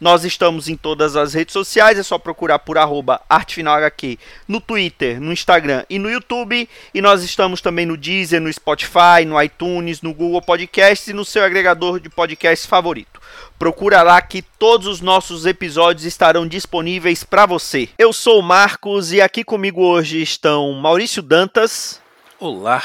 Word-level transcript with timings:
Nós 0.00 0.24
estamos 0.24 0.68
em 0.68 0.76
todas 0.76 1.16
as 1.16 1.34
redes 1.34 1.52
sociais, 1.52 1.98
é 1.98 2.02
só 2.02 2.18
procurar 2.18 2.58
por 2.58 2.78
arroba 2.78 3.20
ArtefinalHQ 3.28 4.18
no 4.46 4.60
Twitter, 4.60 5.20
no 5.20 5.32
Instagram 5.32 5.84
e 5.88 5.98
no 5.98 6.10
YouTube. 6.10 6.68
E 6.92 7.00
nós 7.00 7.22
estamos 7.22 7.60
também 7.60 7.86
no 7.86 7.96
Deezer, 7.96 8.40
no 8.40 8.52
Spotify, 8.52 9.24
no 9.26 9.40
iTunes, 9.42 10.02
no 10.02 10.12
Google 10.12 10.42
Podcasts 10.42 11.08
e 11.08 11.12
no 11.12 11.24
seu 11.24 11.42
agregador 11.44 11.98
de 12.00 12.08
podcasts 12.08 12.66
favorito. 12.66 13.20
Procura 13.58 14.02
lá 14.02 14.20
que 14.20 14.42
todos 14.42 14.86
os 14.86 15.00
nossos 15.00 15.46
episódios 15.46 16.04
estarão 16.04 16.46
disponíveis 16.46 17.24
para 17.24 17.46
você. 17.46 17.88
Eu 17.98 18.12
sou 18.12 18.40
o 18.40 18.42
Marcos 18.42 19.12
e 19.12 19.20
aqui 19.20 19.42
comigo 19.42 19.82
hoje 19.82 20.20
estão 20.20 20.72
Maurício 20.74 21.22
Dantas. 21.22 22.00
Olá. 22.38 22.82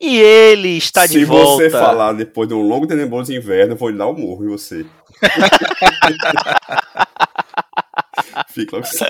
E 0.00 0.18
ele 0.18 0.76
está 0.76 1.06
Se 1.06 1.14
de 1.18 1.24
volta. 1.24 1.64
você 1.64 1.70
falar 1.70 2.12
depois 2.12 2.46
de 2.46 2.54
um 2.54 2.60
longo 2.60 2.84
e 2.84 2.88
tenebroso 2.88 3.32
inverno, 3.32 3.72
eu 3.72 3.76
vou 3.76 3.88
lhe 3.88 3.96
dar 3.96 4.06
o 4.06 4.12
morro 4.12 4.44
em 4.44 4.48
você. 4.48 4.84
Assim. 8.80 9.04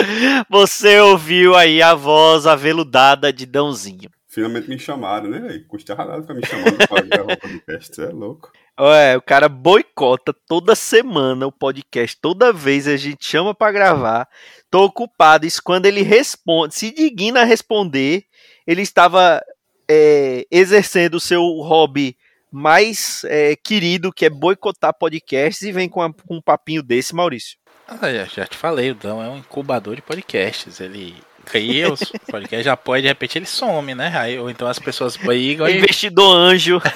Você 0.48 1.00
ouviu 1.00 1.54
aí 1.54 1.82
a 1.82 1.94
voz 1.94 2.46
aveludada 2.46 3.32
de 3.32 3.46
Dãozinho. 3.46 4.10
Finalmente 4.28 4.68
me 4.68 4.78
chamaram, 4.78 5.30
né? 5.30 5.38
velho? 5.38 5.66
Custava 5.68 6.04
nada 6.04 6.22
pra 6.22 6.34
me 6.34 6.44
chamar 6.44 6.72
pra 6.88 7.02
gravar 7.02 7.32
o 7.34 7.38
podcast. 7.38 7.94
Você 7.94 8.02
é 8.02 8.08
louco. 8.08 8.50
Ué, 8.80 9.16
o 9.16 9.22
cara 9.22 9.48
boicota 9.48 10.34
toda 10.48 10.74
semana 10.74 11.46
o 11.46 11.52
podcast. 11.52 12.18
Toda 12.20 12.52
vez 12.52 12.88
a 12.88 12.96
gente 12.96 13.24
chama 13.24 13.54
pra 13.54 13.70
gravar. 13.70 14.28
Tô 14.70 14.84
ocupado. 14.84 15.46
Isso 15.46 15.62
quando 15.62 15.86
ele 15.86 16.02
responde, 16.02 16.74
se 16.74 16.90
digna 16.90 17.42
a 17.42 17.44
responder, 17.44 18.24
ele 18.66 18.82
estava 18.82 19.40
é, 19.88 20.44
exercendo 20.50 21.14
o 21.14 21.20
seu 21.20 21.42
hobby 21.60 22.16
mais 22.54 23.22
é, 23.24 23.56
querido, 23.56 24.12
que 24.12 24.24
é 24.24 24.30
boicotar 24.30 24.94
podcasts, 24.96 25.62
e 25.62 25.72
vem 25.72 25.88
com, 25.88 26.00
a- 26.00 26.12
com 26.12 26.36
um 26.36 26.40
papinho 26.42 26.82
desse, 26.82 27.14
Maurício. 27.14 27.56
Ah, 27.88 28.10
já, 28.12 28.24
já 28.24 28.46
te 28.46 28.56
falei, 28.56 28.92
o 28.92 28.94
Dão 28.94 29.22
é 29.22 29.28
um 29.28 29.38
incubador 29.38 29.96
de 29.96 30.02
podcasts. 30.02 30.80
Ele 30.80 31.14
cria 31.44 31.92
os 31.92 32.00
podcasts, 32.30 32.66
apoia 32.68 33.00
e 33.00 33.02
de 33.02 33.08
repente 33.08 33.36
ele 33.38 33.46
some, 33.46 33.94
né? 33.94 34.12
Aí, 34.16 34.38
ou 34.38 34.48
então 34.48 34.66
as 34.68 34.78
pessoas 34.78 35.16
brigam 35.16 35.68
e 35.68 35.76
Investidor 35.78 36.34
anjo. 36.36 36.80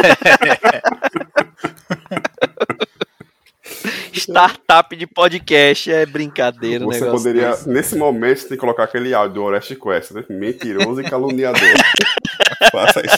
Startup 4.13 4.95
de 4.97 5.07
podcast 5.07 5.91
é 5.93 6.07
brincadeira, 6.07 6.85
Você 6.85 7.01
negócio 7.01 7.19
poderia, 7.25 7.51
desse. 7.51 7.69
nesse 7.69 7.97
momento, 7.97 8.39
você 8.39 8.49
tem 8.49 8.57
que 8.57 8.61
colocar 8.61 8.85
aquele 8.85 9.13
áudio 9.15 9.35
do 9.35 9.43
Oreste 9.45 9.77
Quest, 9.77 10.13
né? 10.13 10.25
Mentiroso 10.29 11.01
e 11.01 11.05
caluniador. 11.05 11.61
Faça 12.73 13.01
isso. 13.05 13.18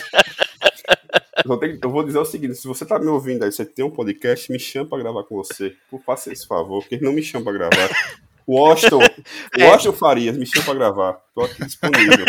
Eu, 1.55 1.59
tenho- 1.59 1.79
eu 1.83 1.91
vou 1.91 2.03
dizer 2.05 2.19
o 2.19 2.25
seguinte: 2.25 2.55
se 2.55 2.67
você 2.69 2.85
tá 2.87 2.99
me 2.99 3.07
ouvindo 3.07 3.45
aí, 3.45 3.53
você 3.53 3.65
tem 3.65 3.85
um 3.85 3.91
podcast, 3.91 4.51
me 4.51 4.59
chama 4.59 4.89
pra 4.89 4.99
gravar 4.99 5.25
com 5.25 5.37
você. 5.37 5.75
Por 5.91 6.03
faça 6.03 6.33
esse 6.33 6.47
favor, 6.47 6.83
porque 6.83 6.99
não 7.05 7.13
me 7.13 7.23
chama 7.23 7.45
pra 7.45 7.53
gravar. 7.53 7.91
Washington, 8.49 9.01
É. 9.59 9.65
Washington 9.69 9.97
Farias, 9.97 10.37
me 10.37 10.47
chama 10.47 10.65
pra 10.65 10.75
gravar. 10.75 11.13
Tô 11.35 11.43
aqui 11.43 11.65
disponível. 11.65 12.25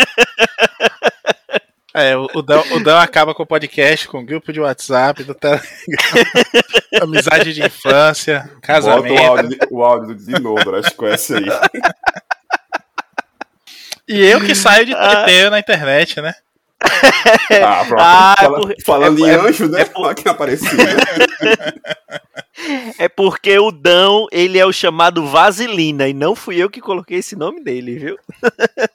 É, 1.94 2.16
o, 2.16 2.40
Dão, 2.40 2.64
o 2.72 2.80
Dão 2.82 2.98
acaba 2.98 3.34
com 3.34 3.42
o 3.42 3.46
podcast, 3.46 4.08
com 4.08 4.20
o 4.20 4.24
grupo 4.24 4.50
de 4.50 4.58
WhatsApp, 4.60 5.24
do 5.24 5.34
Telegram, 5.34 5.68
amizade 7.02 7.52
de 7.52 7.62
infância, 7.62 8.40
Bota 8.40 8.56
o 8.56 8.60
casamento. 8.62 9.20
áudio, 9.22 9.58
o 9.70 9.84
áudio 9.84 10.14
de 10.14 10.32
novo 10.40 10.64
do 10.64 10.70
Oreste 10.70 10.96
Quest 10.96 11.32
aí. 11.32 11.44
E 14.08 14.20
eu 14.24 14.40
que 14.40 14.54
saio 14.54 14.86
de 14.86 14.94
tuiteiro 14.94 15.50
na 15.50 15.58
internet, 15.58 16.20
né? 16.22 16.34
Ah, 17.64 17.84
pronto. 17.86 18.02
Ah, 18.02 18.34
Fala- 18.38 18.60
por- 18.60 18.74
falando 18.84 19.26
é- 19.26 19.30
em 19.30 19.34
anjo, 19.34 19.68
né? 19.68 19.82
é 19.82 19.84
por- 19.84 20.06
Olha 20.06 20.14
quem 20.14 20.30
apareceu. 20.30 20.68
É 22.98 23.08
porque 23.08 23.58
o 23.58 23.72
Dão, 23.72 24.26
ele 24.30 24.58
é 24.58 24.64
o 24.64 24.72
chamado 24.72 25.26
Vaselina, 25.26 26.06
e 26.06 26.12
não 26.14 26.36
fui 26.36 26.56
eu 26.62 26.70
que 26.70 26.80
coloquei 26.80 27.18
esse 27.18 27.34
nome 27.34 27.62
dele, 27.64 27.98
viu? 27.98 28.18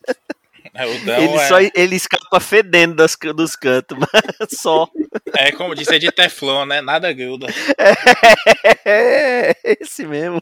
É, 0.78 1.24
ele, 1.24 1.34
é, 1.34 1.48
só, 1.48 1.60
ele 1.60 1.96
escapa 1.96 2.40
fedendo 2.40 2.96
das, 2.96 3.18
dos 3.36 3.56
cantos, 3.56 3.98
mas 4.00 4.60
só. 4.60 4.88
é, 5.36 5.52
como 5.52 5.74
disse, 5.74 5.96
é 5.96 5.98
de 5.98 6.12
Teflon, 6.12 6.66
né? 6.66 6.82
Nada 6.82 7.12
gruda. 7.12 7.48
É 8.86 9.56
esse 9.82 10.06
mesmo. 10.06 10.42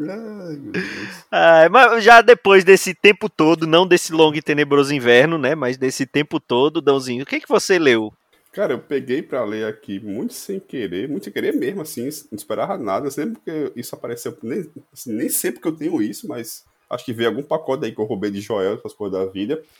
Ai, 0.00 0.56
meu 0.56 0.72
Deus. 0.72 0.84
Ah, 1.30 1.68
mas 1.70 2.02
já 2.02 2.20
depois 2.20 2.64
desse 2.64 2.94
tempo 2.94 3.28
todo, 3.28 3.66
não 3.66 3.86
desse 3.86 4.12
longo 4.12 4.36
e 4.36 4.42
tenebroso 4.42 4.94
inverno, 4.94 5.38
né? 5.38 5.54
Mas 5.54 5.76
desse 5.76 6.06
tempo 6.06 6.40
todo, 6.40 6.80
Dãozinho, 6.80 7.22
o 7.22 7.26
que, 7.26 7.40
que 7.40 7.48
você 7.48 7.78
leu? 7.78 8.12
Cara, 8.52 8.72
eu 8.72 8.78
peguei 8.78 9.22
pra 9.22 9.44
ler 9.44 9.66
aqui 9.66 10.00
muito 10.00 10.32
sem 10.32 10.58
querer, 10.58 11.08
muito 11.08 11.24
sem 11.24 11.32
querer 11.32 11.52
mesmo, 11.52 11.82
assim, 11.82 12.02
não 12.02 12.36
esperava 12.36 12.76
nada. 12.78 13.10
Sempre 13.10 13.34
porque 13.36 13.72
isso 13.78 13.94
apareceu, 13.94 14.36
nem, 14.42 14.68
assim, 14.92 15.12
nem 15.12 15.28
sei 15.28 15.52
porque 15.52 15.68
eu 15.68 15.76
tenho 15.76 16.02
isso, 16.02 16.26
mas 16.26 16.64
acho 16.90 17.04
que 17.04 17.12
veio 17.12 17.28
algum 17.28 17.42
pacote 17.42 17.84
aí 17.84 17.92
que 17.92 18.00
eu 18.00 18.04
roubei 18.04 18.30
de 18.30 18.40
Joel, 18.40 18.74
essas 18.74 18.92
coisas 18.92 19.18
da 19.18 19.26
vida. 19.30 19.60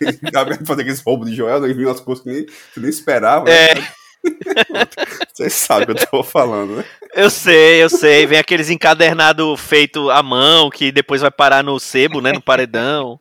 E, 0.00 0.04
né? 0.32 0.58
Fazer 0.64 0.82
aqueles 0.82 1.00
roubos 1.00 1.28
de 1.28 1.36
Joel, 1.36 1.60
né? 1.60 1.72
vinham 1.72 1.90
umas 1.90 2.00
coisas 2.00 2.22
que 2.22 2.30
nem, 2.30 2.46
você 2.46 2.80
nem 2.80 2.90
esperava. 2.90 3.44
né? 3.44 3.52
É. 3.52 3.98
Você 5.32 5.48
sabe 5.48 5.84
o 5.84 5.94
que 5.94 6.02
eu 6.02 6.06
tô 6.08 6.22
falando, 6.24 6.76
né? 6.76 6.84
Eu 7.14 7.30
sei, 7.30 7.82
eu 7.82 7.88
sei. 7.88 8.26
Vem 8.26 8.38
aqueles 8.38 8.68
encadernados 8.68 9.60
feito 9.60 10.10
à 10.10 10.22
mão, 10.22 10.70
que 10.70 10.90
depois 10.90 11.20
vai 11.20 11.30
parar 11.30 11.62
no 11.62 11.78
sebo, 11.78 12.20
né? 12.20 12.32
No 12.32 12.42
paredão. 12.42 13.20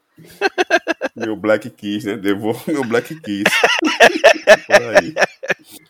Meu 1.16 1.36
Black 1.36 1.70
Kiss, 1.70 2.08
né? 2.08 2.18
Devolvo 2.18 2.64
meu 2.72 2.84
Black 2.84 3.14
Kiss. 3.22 3.44
Aí. 4.70 5.14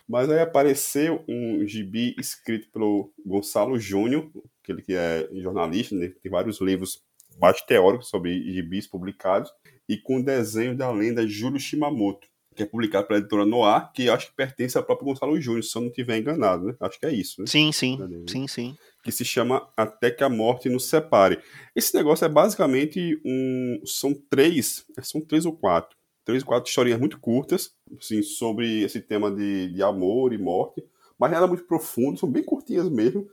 Mas 0.08 0.30
aí 0.30 0.40
apareceu 0.40 1.24
um 1.26 1.66
gibi 1.66 2.14
escrito 2.18 2.68
pelo 2.72 3.10
Gonçalo 3.24 3.78
Júnior, 3.78 4.28
aquele 4.68 4.82
que 4.82 4.94
é 4.94 5.28
jornalista, 5.32 5.94
né? 5.94 6.12
tem 6.22 6.30
vários 6.30 6.60
livros 6.60 7.02
mais 7.40 7.60
teóricos 7.62 8.08
sobre 8.08 8.52
gibis 8.52 8.86
publicados, 8.86 9.50
e 9.88 9.96
com 9.96 10.20
desenho 10.20 10.76
da 10.76 10.90
lenda 10.90 11.26
Júlio 11.26 11.58
Shimamoto, 11.58 12.26
que 12.54 12.62
é 12.62 12.66
publicado 12.66 13.06
pela 13.06 13.20
editora 13.20 13.46
Noir, 13.46 13.90
que 13.92 14.10
acho 14.10 14.28
que 14.28 14.36
pertence 14.36 14.76
ao 14.76 14.84
próprio 14.84 15.06
Gonçalo 15.06 15.40
Júnior, 15.40 15.62
se 15.62 15.74
eu 15.76 15.82
não 15.82 15.88
estiver 15.88 16.18
enganado, 16.18 16.66
né? 16.66 16.74
Acho 16.80 16.98
que 16.98 17.06
é 17.06 17.12
isso, 17.12 17.40
né? 17.40 17.46
Sim, 17.46 17.72
sim. 17.72 17.98
Sim, 18.28 18.46
sim. 18.48 18.76
que 19.02 19.12
se 19.12 19.24
chama 19.24 19.66
Até 19.76 20.10
que 20.10 20.24
a 20.24 20.28
Morte 20.28 20.68
nos 20.68 20.86
Separe. 20.86 21.38
Esse 21.74 21.94
negócio 21.94 22.24
é 22.24 22.28
basicamente 22.28 23.18
um. 23.24 23.80
São 23.86 24.12
três. 24.12 24.84
São 25.02 25.20
três 25.20 25.46
ou 25.46 25.56
quatro. 25.56 25.96
Três 26.24 26.42
ou 26.42 26.48
quatro 26.48 26.68
historinhas 26.68 26.98
muito 26.98 27.18
curtas, 27.20 27.70
assim, 27.98 28.22
sobre 28.22 28.82
esse 28.82 29.00
tema 29.00 29.30
de, 29.30 29.72
de 29.72 29.82
amor 29.82 30.32
e 30.32 30.38
morte. 30.38 30.84
Mas 31.18 31.30
nada 31.30 31.46
muito 31.46 31.64
profundo, 31.64 32.18
são 32.18 32.30
bem 32.30 32.42
curtinhas 32.42 32.88
mesmo. 32.88 33.28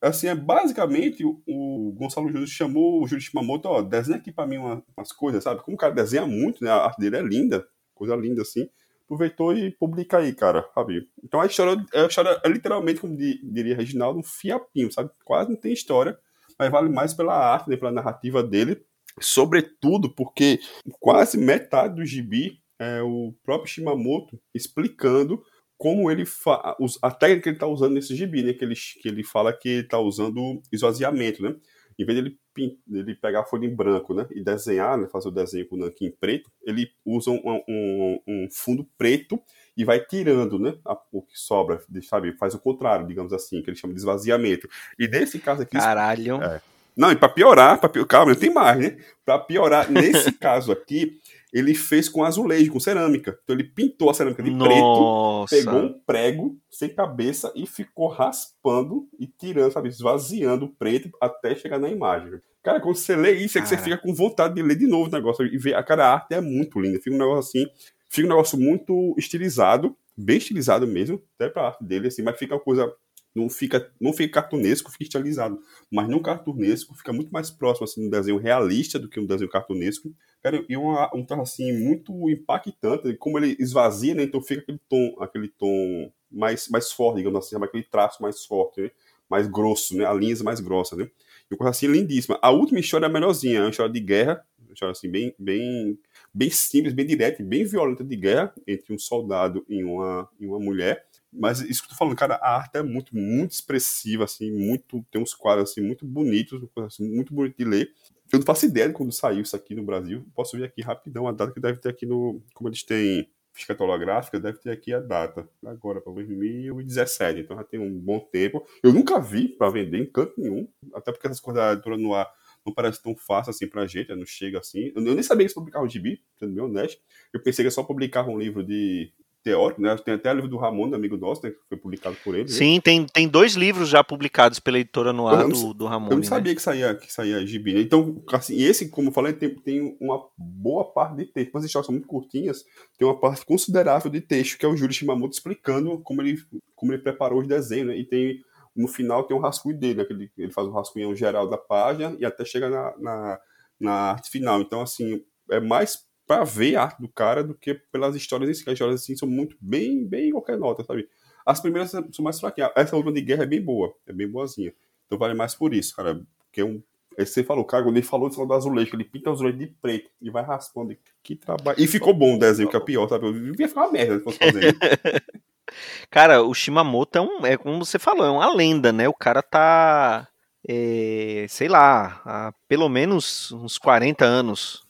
Assim, 0.00 0.28
é 0.28 0.34
basicamente 0.34 1.24
o, 1.24 1.92
Gonçalo 1.96 2.28
Júnior 2.28 2.46
chamou 2.46 3.02
o 3.02 3.06
Júlio 3.06 3.22
Shimamoto, 3.22 3.68
ó, 3.68 3.82
desenha 3.82 4.18
aqui 4.18 4.32
pra 4.32 4.46
mim 4.46 4.56
uma- 4.58 4.82
umas 4.96 5.12
coisas, 5.12 5.42
sabe? 5.44 5.62
Como 5.62 5.76
o 5.76 5.78
cara 5.78 5.92
desenha 5.94 6.26
muito, 6.26 6.62
né? 6.64 6.70
A 6.70 6.76
arte 6.84 6.98
dele 7.00 7.16
é 7.16 7.22
linda, 7.22 7.66
coisa 7.94 8.14
linda 8.16 8.42
assim. 8.42 8.68
Aproveitou 9.04 9.52
e 9.56 9.72
publica 9.72 10.18
aí, 10.18 10.32
cara, 10.32 10.68
sabe? 10.74 11.08
Então 11.24 11.40
a 11.40 11.46
história, 11.46 11.84
a 11.94 12.06
história 12.06 12.40
é 12.44 12.48
literalmente, 12.48 13.00
como 13.00 13.16
di- 13.16 13.40
diria 13.42 13.76
Reginaldo, 13.76 14.20
um 14.20 14.22
fiapinho, 14.22 14.90
sabe? 14.92 15.10
Quase 15.24 15.50
não 15.50 15.56
tem 15.56 15.72
história, 15.72 16.16
mas 16.58 16.70
vale 16.70 16.88
mais 16.88 17.12
pela 17.12 17.34
arte, 17.34 17.68
né? 17.68 17.76
pela 17.76 17.90
narrativa 17.90 18.42
dele. 18.42 18.80
Sobretudo 19.20 20.08
porque 20.14 20.60
quase 21.00 21.36
metade 21.38 21.96
do 21.96 22.04
gibi 22.04 22.58
é 22.78 23.02
o 23.02 23.34
próprio 23.44 23.70
Shimamoto 23.70 24.40
explicando 24.54 25.42
como 25.80 26.10
ele 26.10 26.26
fa... 26.26 26.76
os- 26.78 26.98
a 27.00 27.10
técnica 27.10 27.44
que 27.44 27.48
ele 27.48 27.56
está 27.56 27.66
usando 27.66 27.94
nesse 27.94 28.14
gibi, 28.14 28.42
né? 28.42 28.52
Que 28.52 28.62
ele, 28.66 28.74
que 28.74 29.08
ele 29.08 29.24
fala 29.24 29.50
que 29.50 29.66
ele 29.66 29.80
está 29.80 29.98
usando 29.98 30.60
esvaziamento, 30.70 31.42
né? 31.42 31.56
Em 31.98 32.04
vez 32.04 32.18
dele, 32.22 32.38
pin- 32.52 32.78
dele 32.86 33.14
pegar 33.14 33.40
a 33.40 33.44
folha 33.46 33.64
em 33.64 33.74
branco, 33.74 34.12
né? 34.12 34.26
E 34.30 34.42
desenhar, 34.44 34.98
né? 34.98 35.08
Fazer 35.10 35.28
o 35.28 35.30
desenho 35.30 35.66
com 35.66 35.76
o 35.76 35.78
nanquim 35.78 36.10
preto, 36.20 36.50
ele 36.62 36.90
usa 37.02 37.30
um, 37.30 37.40
um- 37.66 38.20
um 38.28 38.48
fundo 38.52 38.86
preto 38.98 39.40
e 39.74 39.82
vai 39.82 40.00
tirando, 40.04 40.58
né? 40.58 40.74
a- 40.84 40.98
o 41.10 41.22
que 41.22 41.32
sobra, 41.38 41.82
de- 41.88 42.02
sabe? 42.02 42.36
Faz 42.36 42.52
o 42.54 42.58
contrário, 42.58 43.06
digamos 43.06 43.32
assim, 43.32 43.62
que 43.62 43.70
ele 43.70 43.76
chama 43.78 43.94
de 43.94 44.00
esvaziamento. 44.00 44.68
E 44.98 45.08
nesse 45.08 45.38
caso 45.38 45.62
aqui, 45.62 45.78
Caralho. 45.78 46.42
É. 46.42 46.60
não, 46.94 47.10
e 47.10 47.16
pra 47.16 47.28
piorar, 47.30 47.80
pra 47.80 47.88
calma, 48.04 48.34
tem 48.36 48.52
mais, 48.52 48.78
né? 48.78 48.98
Pra 49.24 49.38
piorar, 49.38 49.90
nesse 49.90 50.30
caso 50.38 50.72
aqui, 50.72 51.18
ele 51.52 51.74
fez 51.74 52.08
com 52.08 52.24
azulejo, 52.24 52.72
com 52.72 52.80
cerâmica. 52.80 53.38
Então 53.42 53.56
ele 53.56 53.64
pintou 53.64 54.10
a 54.10 54.14
cerâmica 54.14 54.42
de 54.42 54.50
Nossa. 54.50 55.54
preto, 55.54 55.64
pegou 55.64 55.82
um 55.82 56.00
prego 56.06 56.60
sem 56.70 56.88
cabeça 56.88 57.52
e 57.54 57.66
ficou 57.66 58.08
raspando 58.08 59.08
e 59.18 59.26
tirando, 59.26 59.72
sabe, 59.72 59.88
esvaziando 59.88 60.66
o 60.66 60.68
preto 60.68 61.10
até 61.20 61.54
chegar 61.54 61.78
na 61.78 61.88
imagem. 61.88 62.40
Cara, 62.62 62.80
quando 62.80 62.96
você 62.96 63.16
lê 63.16 63.32
isso, 63.32 63.58
é 63.58 63.62
que 63.62 63.68
você 63.68 63.76
Cara. 63.76 63.84
fica 63.84 63.98
com 63.98 64.14
vontade 64.14 64.54
de 64.54 64.62
ler 64.62 64.76
de 64.76 64.86
novo 64.86 65.08
o 65.08 65.12
negócio 65.12 65.46
e 65.46 65.56
ver. 65.56 65.74
A 65.74 65.82
cara, 65.82 66.06
a 66.06 66.12
arte 66.14 66.34
é 66.34 66.40
muito 66.40 66.78
linda. 66.78 66.98
Fica 66.98 67.16
um 67.16 67.18
negócio 67.18 67.38
assim, 67.38 67.70
fica 68.08 68.26
um 68.26 68.30
negócio 68.30 68.58
muito 68.58 69.14
estilizado, 69.18 69.96
bem 70.16 70.36
estilizado 70.36 70.86
mesmo, 70.86 71.22
até 71.36 71.48
pra 71.48 71.68
arte 71.68 71.82
dele, 71.82 72.08
assim, 72.08 72.22
mas 72.22 72.38
fica 72.38 72.54
uma 72.54 72.60
coisa. 72.60 72.92
Não 73.34 73.48
fica, 73.48 73.90
não 74.00 74.12
fica 74.12 74.40
cartunesco, 74.42 74.90
fica 74.90 75.04
estilizado. 75.04 75.58
Mas 75.90 76.08
não 76.08 76.20
cartunesco, 76.20 76.94
fica 76.96 77.12
muito 77.12 77.30
mais 77.30 77.48
próximo 77.48 77.84
assim, 77.84 78.06
um 78.06 78.10
desenho 78.10 78.38
realista 78.38 78.98
do 78.98 79.08
que 79.08 79.20
um 79.20 79.26
desenho 79.26 79.48
cartunesco. 79.48 80.12
Cara, 80.42 80.64
e 80.68 80.76
uma, 80.76 81.10
um 81.14 81.24
traço 81.24 81.42
assim 81.42 81.72
muito 81.72 82.12
impactante, 82.30 83.14
como 83.16 83.38
ele 83.38 83.56
esvazia, 83.58 84.14
né? 84.14 84.22
Então 84.22 84.40
fica 84.40 84.62
aquele 84.62 84.80
tom, 84.88 85.16
aquele 85.20 85.48
tom 85.48 86.10
mais, 86.30 86.68
mais 86.68 86.92
forte, 86.92 87.16
digamos 87.16 87.38
assim, 87.38 87.62
aquele 87.62 87.84
traço 87.84 88.22
mais 88.22 88.44
forte, 88.44 88.80
né? 88.82 88.90
mais 89.30 89.46
grosso, 89.46 89.96
né? 89.96 90.04
A 90.04 90.12
linha 90.12 90.34
mais 90.42 90.58
grossa, 90.60 90.96
né? 90.96 91.08
E 91.48 91.54
uma 91.54 91.58
coisa 91.58 91.70
assim 91.70 91.86
lindíssima. 91.86 92.38
A 92.42 92.50
última 92.50 92.80
história 92.80 93.06
é 93.06 93.08
a 93.08 93.12
melhorzinha, 93.12 93.58
é 93.58 93.62
uma 93.62 93.70
história 93.70 93.92
de 93.92 94.00
guerra, 94.00 94.44
uma 94.58 94.72
história 94.72 94.90
assim 94.90 95.08
bem, 95.08 95.32
bem, 95.38 95.98
bem 96.34 96.50
simples, 96.50 96.92
bem 96.92 97.06
direta, 97.06 97.42
bem 97.42 97.64
violenta 97.64 98.02
de 98.02 98.16
guerra 98.16 98.52
entre 98.66 98.92
um 98.92 98.98
soldado 98.98 99.64
e 99.68 99.84
uma, 99.84 100.28
e 100.40 100.46
uma 100.46 100.58
mulher. 100.58 101.06
Mas 101.32 101.60
isso 101.60 101.82
que 101.82 101.86
eu 101.86 101.90
tô 101.90 101.96
falando, 101.96 102.16
cara, 102.16 102.34
a 102.36 102.56
arte 102.56 102.76
é 102.76 102.82
muito, 102.82 103.16
muito 103.16 103.52
expressiva, 103.52 104.24
assim, 104.24 104.50
muito, 104.50 105.04
tem 105.12 105.22
uns 105.22 105.32
quadros 105.32 105.70
assim 105.70 105.80
muito 105.80 106.04
bonitos, 106.04 106.60
assim, 106.78 107.08
muito 107.08 107.32
bonito 107.32 107.56
de 107.56 107.64
ler. 107.64 107.92
Eu 108.32 108.38
não 108.38 108.46
faço 108.46 108.66
ideia 108.66 108.88
de 108.88 108.94
quando 108.94 109.12
saiu 109.12 109.42
isso 109.42 109.56
aqui 109.56 109.74
no 109.74 109.82
Brasil. 109.82 110.24
Posso 110.34 110.56
ver 110.56 110.64
aqui 110.64 110.82
rapidão 110.82 111.26
a 111.26 111.32
data 111.32 111.52
que 111.52 111.60
deve 111.60 111.80
ter 111.80 111.88
aqui 111.88 112.06
no. 112.06 112.40
Como 112.54 112.68
eles 112.68 112.82
têm 112.82 113.28
ficha 113.52 113.76
holográfica, 113.78 114.38
deve 114.38 114.58
ter 114.58 114.70
aqui 114.70 114.94
a 114.94 115.00
data. 115.00 115.48
Agora, 115.64 116.00
para 116.00 116.12
2017. 116.12 117.40
Então 117.40 117.56
já 117.56 117.64
tem 117.64 117.80
um 117.80 117.98
bom 117.98 118.20
tempo. 118.20 118.64
Eu 118.82 118.92
nunca 118.92 119.20
vi 119.20 119.48
para 119.48 119.70
vender 119.70 119.98
em 119.98 120.06
canto 120.06 120.40
nenhum. 120.40 120.68
Até 120.94 121.12
porque 121.12 121.26
essas 121.26 121.40
coisas 121.40 121.62
da 121.62 121.72
editora 121.72 121.96
no 121.96 122.14
ar 122.14 122.30
não 122.64 122.74
parece 122.74 123.02
tão 123.02 123.16
fácil 123.16 123.50
assim 123.50 123.66
pra 123.66 123.86
gente, 123.86 124.10
né? 124.10 124.16
não 124.16 124.26
chega 124.26 124.58
assim. 124.58 124.92
Eu 124.94 125.02
nem 125.02 125.22
sabia 125.22 125.38
que 125.38 125.44
eles 125.44 125.54
publicavam 125.54 125.88
gibi, 125.88 126.22
sendo 126.38 126.54
bem 126.54 126.62
honesto. 126.62 127.00
Eu 127.32 127.42
pensei 127.42 127.64
que 127.64 127.70
só 127.70 127.82
publicava 127.82 128.30
um 128.30 128.38
livro 128.38 128.62
de 128.62 129.12
teórico, 129.42 129.80
né? 129.80 129.96
Tem 130.04 130.14
até 130.14 130.30
o 130.30 130.34
livro 130.34 130.48
do 130.48 130.56
Ramon, 130.56 130.88
do 130.90 130.96
amigo 130.96 131.16
nosso, 131.16 131.42
né? 131.44 131.50
Que 131.50 131.56
foi 131.68 131.78
publicado 131.78 132.16
por 132.22 132.34
ele. 132.34 132.44
né? 132.44 132.50
Sim, 132.50 132.80
tem, 132.82 133.06
tem 133.06 133.28
dois 133.28 133.54
livros 133.54 133.88
já 133.88 134.04
publicados 134.04 134.58
pela 134.60 134.78
editora 134.78 135.10
Eu 135.10 135.12
não 135.12 135.48
do, 135.48 135.74
do 135.74 135.86
Ramon. 135.86 136.10
Eu 136.10 136.16
não 136.16 136.22
sabia 136.24 136.54
que 136.54 136.60
saía, 136.62 136.94
que 136.94 137.12
saía 137.12 137.44
gibi, 137.46 137.74
né? 137.74 137.80
Então, 137.80 138.22
assim, 138.32 138.60
esse, 138.60 138.88
como 138.88 139.08
eu 139.08 139.12
falei, 139.12 139.32
tem, 139.32 139.54
tem 139.54 139.96
uma 140.00 140.22
boa 140.36 140.84
parte 140.84 141.16
de 141.16 141.26
texto. 141.26 141.56
As 141.56 141.64
histórias 141.64 141.86
são 141.86 141.94
muito 141.94 142.08
curtinhas, 142.08 142.64
tem 142.98 143.06
uma 143.08 143.18
parte 143.18 143.44
considerável 143.44 144.10
de 144.10 144.20
texto, 144.20 144.58
que 144.58 144.66
é 144.66 144.68
o 144.68 144.76
Júlio 144.76 144.92
Shimamoto 144.94 145.34
explicando 145.34 145.98
como 146.00 146.20
ele, 146.22 146.38
como 146.74 146.92
ele 146.92 147.02
preparou 147.02 147.40
os 147.40 147.48
desenhos, 147.48 147.88
né? 147.88 147.96
E 147.96 148.04
tem, 148.04 148.40
no 148.76 148.88
final, 148.88 149.24
tem 149.24 149.36
um 149.36 149.40
rascunho 149.40 149.78
dele, 149.78 149.94
né? 149.94 150.04
Que 150.04 150.12
ele, 150.12 150.30
ele 150.36 150.52
faz 150.52 150.68
um 150.68 150.72
rascunhão 150.72 151.14
geral 151.14 151.48
da 151.48 151.56
página 151.58 152.16
e 152.18 152.24
até 152.24 152.44
chega 152.44 152.68
na, 152.68 152.94
na, 152.98 153.40
na 153.80 153.92
arte 154.12 154.30
final. 154.30 154.60
Então, 154.60 154.82
assim, 154.82 155.22
é 155.50 155.58
mais 155.60 156.09
para 156.30 156.44
ver 156.44 156.76
a 156.76 156.84
arte 156.84 157.02
do 157.02 157.08
cara 157.08 157.42
do 157.42 157.56
que 157.56 157.74
pelas 157.74 158.14
histórias 158.14 158.48
em 158.48 158.54
si. 158.54 158.62
As 158.64 158.74
histórias 158.74 159.02
assim 159.02 159.16
são 159.16 159.28
muito 159.28 159.56
bem, 159.60 160.06
bem 160.06 160.30
qualquer 160.30 160.56
nota, 160.56 160.84
sabe? 160.84 161.08
As 161.44 161.60
primeiras 161.60 161.90
são 161.90 162.04
mais 162.20 162.38
fraquinhas. 162.38 162.70
Essa 162.76 162.94
última 162.94 163.12
de 163.12 163.20
guerra 163.20 163.42
é 163.42 163.46
bem 163.46 163.60
boa, 163.60 163.92
é 164.06 164.12
bem 164.12 164.28
boazinha. 164.28 164.72
Então 165.06 165.18
vale 165.18 165.34
mais 165.34 165.56
por 165.56 165.74
isso, 165.74 165.96
cara. 165.96 166.22
Porque 166.44 166.60
é 166.60 166.64
um. 166.64 166.80
Você 167.18 167.42
falou, 167.42 167.64
cara, 167.64 167.82
quando 167.82 167.96
ele 167.96 168.06
falou 168.06 168.30
do 168.30 168.46
do 168.46 168.54
azulejo, 168.54 168.94
ele 168.94 169.02
pinta 169.02 169.28
o 169.28 169.32
azulejo 169.32 169.58
de 169.58 169.66
preto 169.66 170.08
e 170.22 170.30
vai 170.30 170.44
raspando. 170.44 170.96
Que 171.20 171.34
trabalho. 171.34 171.80
E 171.80 171.88
ficou 171.88 172.14
bom 172.14 172.36
o 172.36 172.38
desenho, 172.38 172.70
que 172.70 172.76
é 172.76 172.80
pior, 172.80 173.08
sabe? 173.08 173.26
Eu 173.26 173.34
ia 173.58 173.68
ficar 173.68 173.86
uma 173.86 173.92
merda 173.92 174.18
se 174.18 174.22
fosse 174.22 174.38
fazer. 174.38 174.76
Cara, 176.08 176.44
o 176.44 176.54
Shimamoto 176.54 177.18
é, 177.18 177.20
um, 177.20 177.44
é 177.44 177.56
como 177.56 177.84
você 177.84 177.98
falou, 177.98 178.24
é 178.24 178.30
uma 178.30 178.54
lenda, 178.54 178.92
né? 178.92 179.08
O 179.08 179.14
cara 179.14 179.42
tá, 179.42 180.28
é, 180.68 181.46
sei 181.48 181.68
lá, 181.68 182.22
há 182.24 182.52
pelo 182.68 182.88
menos 182.88 183.50
uns 183.52 183.78
40 183.78 184.24
anos, 184.24 184.88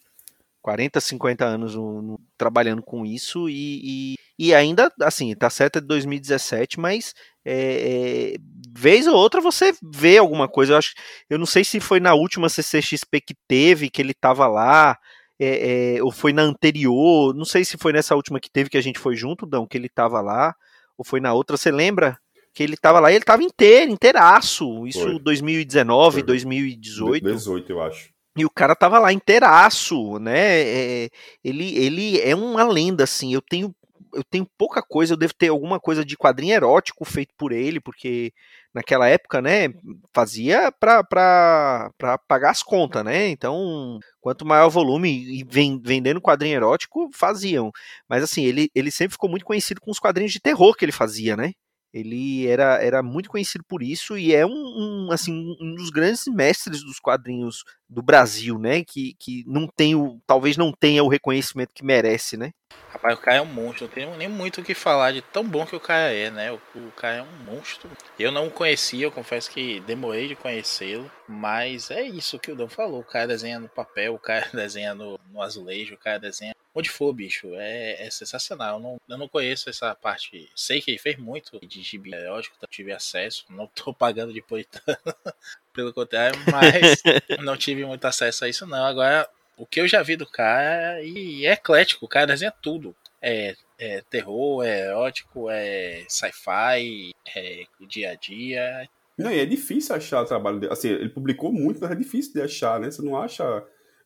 40, 0.63 1.01
50 1.01 1.45
anos 1.45 1.75
no- 1.75 2.03
no- 2.03 2.21
trabalhando 2.37 2.83
com 2.83 3.05
isso 3.07 3.49
e, 3.49 3.81
e, 3.83 4.15
e 4.39 4.55
ainda, 4.55 4.93
assim, 5.03 5.35
tá 5.35 5.49
certo 5.51 5.77
é 5.79 5.81
de 5.81 5.87
2017, 5.87 6.79
mas 6.79 7.15
é, 7.45 8.35
é, 8.35 8.37
vez 8.77 9.07
ou 9.07 9.15
outra 9.15 9.41
você 9.41 9.73
vê 9.83 10.19
alguma 10.19 10.49
coisa. 10.49 10.75
Eu, 10.75 10.79
acho, 10.79 10.93
eu 11.29 11.39
não 11.39 11.47
sei 11.47 11.65
se 11.65 11.81
foi 11.81 12.01
na 12.01 12.15
última 12.15 12.49
CCXP 12.49 13.21
que 13.21 13.35
teve, 13.49 13.91
que 13.91 14.03
ele 14.03 14.15
tava 14.15 14.47
lá, 14.47 14.97
é, 15.39 15.97
é, 15.97 16.03
ou 16.03 16.11
foi 16.13 16.33
na 16.33 16.43
anterior, 16.43 17.35
não 17.35 17.45
sei 17.47 17.65
se 17.65 17.79
foi 17.79 17.93
nessa 17.93 18.15
última 18.15 18.39
que 18.39 18.51
teve 18.51 18.69
que 18.69 18.77
a 18.77 18.83
gente 18.83 18.99
foi 18.99 19.17
junto, 19.17 19.47
Dão, 19.47 19.67
que 19.67 19.77
ele 19.79 19.89
tava 19.89 20.21
lá, 20.21 20.55
ou 20.99 21.05
foi 21.05 21.21
na 21.21 21.33
outra, 21.33 21.57
você 21.57 21.71
lembra? 21.71 22.19
Que 22.53 22.63
ele 22.63 22.77
tava 22.77 23.01
lá 23.01 23.11
e 23.11 23.15
ele 23.15 23.25
tava 23.25 23.43
inteiro, 23.43 23.91
inteiraço. 23.93 24.87
Isso 24.87 25.03
Foi. 25.03 25.19
2019, 25.21 26.15
Foi. 26.19 26.23
2018. 26.25 27.25
18, 27.25 27.71
eu 27.73 27.81
acho. 27.81 28.10
E 28.37 28.45
o 28.45 28.51
cara 28.51 28.77
tava 28.77 28.99
lá 28.99 29.13
inteiraço, 29.13 30.19
né? 30.19 30.61
É, 31.05 31.11
ele, 31.43 31.77
ele 31.77 32.21
é 32.21 32.35
uma 32.35 32.63
lenda, 32.65 33.05
assim. 33.05 33.35
Eu 33.35 33.43
tenho, 33.43 33.75
eu 34.15 34.23
tenho 34.25 34.47
pouca 34.57 34.81
coisa, 34.83 35.15
eu 35.15 35.17
devo 35.17 35.35
ter 35.35 35.49
alguma 35.49 35.81
coisa 35.81 36.05
de 36.05 36.17
quadrinho 36.17 36.55
erótico 36.55 37.05
feito 37.05 37.35
por 37.37 37.51
ele, 37.53 37.81
porque 37.81 38.33
naquela 38.73 39.09
época, 39.09 39.43
né, 39.43 39.69
fazia 40.15 40.71
pra, 40.73 41.03
pra, 41.03 41.91
pra 41.99 42.19
pagar 42.19 42.51
as 42.51 42.63
contas, 42.63 43.05
né? 43.05 43.29
Então, 43.31 43.99
quanto 44.21 44.47
maior 44.47 44.67
o 44.69 44.71
volume 44.71 45.09
e 45.41 45.45
ven- 45.45 45.81
vendendo 45.83 46.21
quadrinho 46.21 46.55
erótico, 46.55 47.11
faziam. 47.13 47.73
Mas 48.09 48.23
assim, 48.23 48.45
ele, 48.45 48.71
ele 48.75 48.91
sempre 48.93 49.13
ficou 49.13 49.29
muito 49.29 49.45
conhecido 49.45 49.81
com 49.81 49.91
os 49.91 49.99
quadrinhos 49.99 50.33
de 50.33 50.41
terror 50.41 50.75
que 50.77 50.85
ele 50.85 50.93
fazia, 50.93 51.37
né? 51.37 51.53
Ele 51.93 52.47
era, 52.47 52.83
era 52.83 53.03
muito 53.03 53.29
conhecido 53.29 53.65
por 53.69 53.83
isso 53.83 54.17
e 54.17 54.35
é 54.35 54.47
um, 54.47 54.51
um, 54.53 55.13
assim, 55.13 55.57
um 55.61 55.75
dos 55.75 55.91
grandes 55.91 56.27
mestres 56.27 56.85
dos 56.85 57.01
quadrinhos 57.01 57.65
do 57.89 58.03
Brasil, 58.03 58.59
né? 58.59 58.85
Que, 58.85 59.15
que 59.19 59.45
não 59.47 59.67
tem 59.67 59.95
o, 59.95 60.21
talvez 60.27 60.57
não 60.57 60.73
tenha 60.73 61.03
o 61.03 61.09
reconhecimento 61.09 61.75
que 61.75 61.85
merece, 61.85 62.37
né? 62.37 62.53
Rapaz, 62.93 63.19
o 63.19 63.21
cara 63.21 63.37
é 63.39 63.41
um 63.41 63.47
monstro, 63.47 63.87
não 63.87 63.93
tenho 63.93 64.17
nem 64.17 64.29
muito 64.29 64.61
o 64.61 64.65
que 64.65 64.75
falar 64.75 65.13
de 65.13 65.23
tão 65.23 65.45
bom 65.45 65.67
que 65.67 65.75
o 65.75 65.81
cara 65.81 66.13
é, 66.13 66.31
né? 66.31 66.53
O, 66.53 66.61
o 66.77 66.93
cara 66.93 67.17
é 67.17 67.23
um 67.23 67.45
monstro. 67.45 67.91
Eu 68.19 68.31
não 68.31 68.47
o 68.47 68.51
conhecia, 68.51 69.07
eu 69.07 69.13
confesso 69.13 69.51
que 69.51 69.81
demorei 69.81 70.29
de 70.29 70.37
conhecê-lo, 70.37 71.11
mas 71.29 71.91
é 71.91 72.03
isso 72.03 72.39
que 72.39 72.53
o 72.53 72.57
Dan 72.57 72.69
falou. 72.69 73.01
O 73.01 73.05
cara 73.05 73.27
desenha 73.27 73.59
no 73.59 73.69
papel, 73.69 74.15
o 74.15 74.19
cara 74.19 74.49
desenha 74.55 74.95
no, 74.95 75.19
no 75.33 75.43
azulejo, 75.43 75.95
o 75.95 75.99
cara 75.99 76.19
desenha 76.19 76.55
onde 76.75 76.91
for, 76.91 77.13
bicho. 77.13 77.55
É, 77.55 78.07
é 78.07 78.11
sensacional. 78.11 78.77
Eu 78.77 78.81
não, 78.81 79.01
eu 79.09 79.19
não 79.19 79.29
conheço 79.29 79.69
essa 79.69 79.95
parte. 79.95 80.49
Sei 80.55 80.81
que 80.81 80.91
ele 80.91 80.99
fez 80.99 81.17
muito 81.17 81.59
de 81.67 81.83
gibi 81.83 82.13
erótico, 82.13 82.57
não 82.61 82.69
tive 82.69 82.93
acesso, 82.93 83.45
não 83.51 83.67
tô 83.67 83.93
pagando 83.95 84.33
de 84.33 84.43
puritano, 84.43 84.99
pelo 85.73 85.93
contrário, 85.93 86.39
mas 86.51 87.03
não 87.45 87.57
tive 87.57 87.85
muito 87.85 88.05
acesso 88.05 88.45
a 88.45 88.49
isso, 88.49 88.67
não. 88.67 88.85
Agora, 88.85 89.29
o 89.57 89.67
que 89.67 89.81
eu 89.81 89.89
já 89.89 90.03
vi 90.03 90.17
do 90.17 90.27
cara 90.27 91.03
e 91.03 91.47
é 91.47 91.53
eclético, 91.53 92.07
o 92.07 92.09
cara 92.09 92.27
desenha 92.27 92.51
tudo. 92.51 92.95
É, 93.23 93.55
é 93.79 94.03
terror, 94.09 94.65
é 94.65 94.87
erótico, 94.87 95.51
é 95.51 96.05
sci-fi, 96.09 97.15
é 97.37 97.65
dia 97.87 98.13
a 98.13 98.15
dia. 98.15 98.89
Não, 99.19 99.31
e 99.31 99.39
é 99.39 99.45
difícil 99.45 99.95
achar 99.95 100.23
o 100.23 100.27
trabalho 100.27 100.59
dele. 100.59 100.73
Assim, 100.73 100.89
ele 100.89 101.11
publicou 101.11 101.53
muito, 101.53 101.79
mas 101.79 101.91
é 101.91 101.95
difícil 101.95 102.33
de 102.33 102.41
achar, 102.41 102.81
né? 102.81 102.91
Você 102.91 103.03
não 103.03 103.21
acha. 103.21 103.45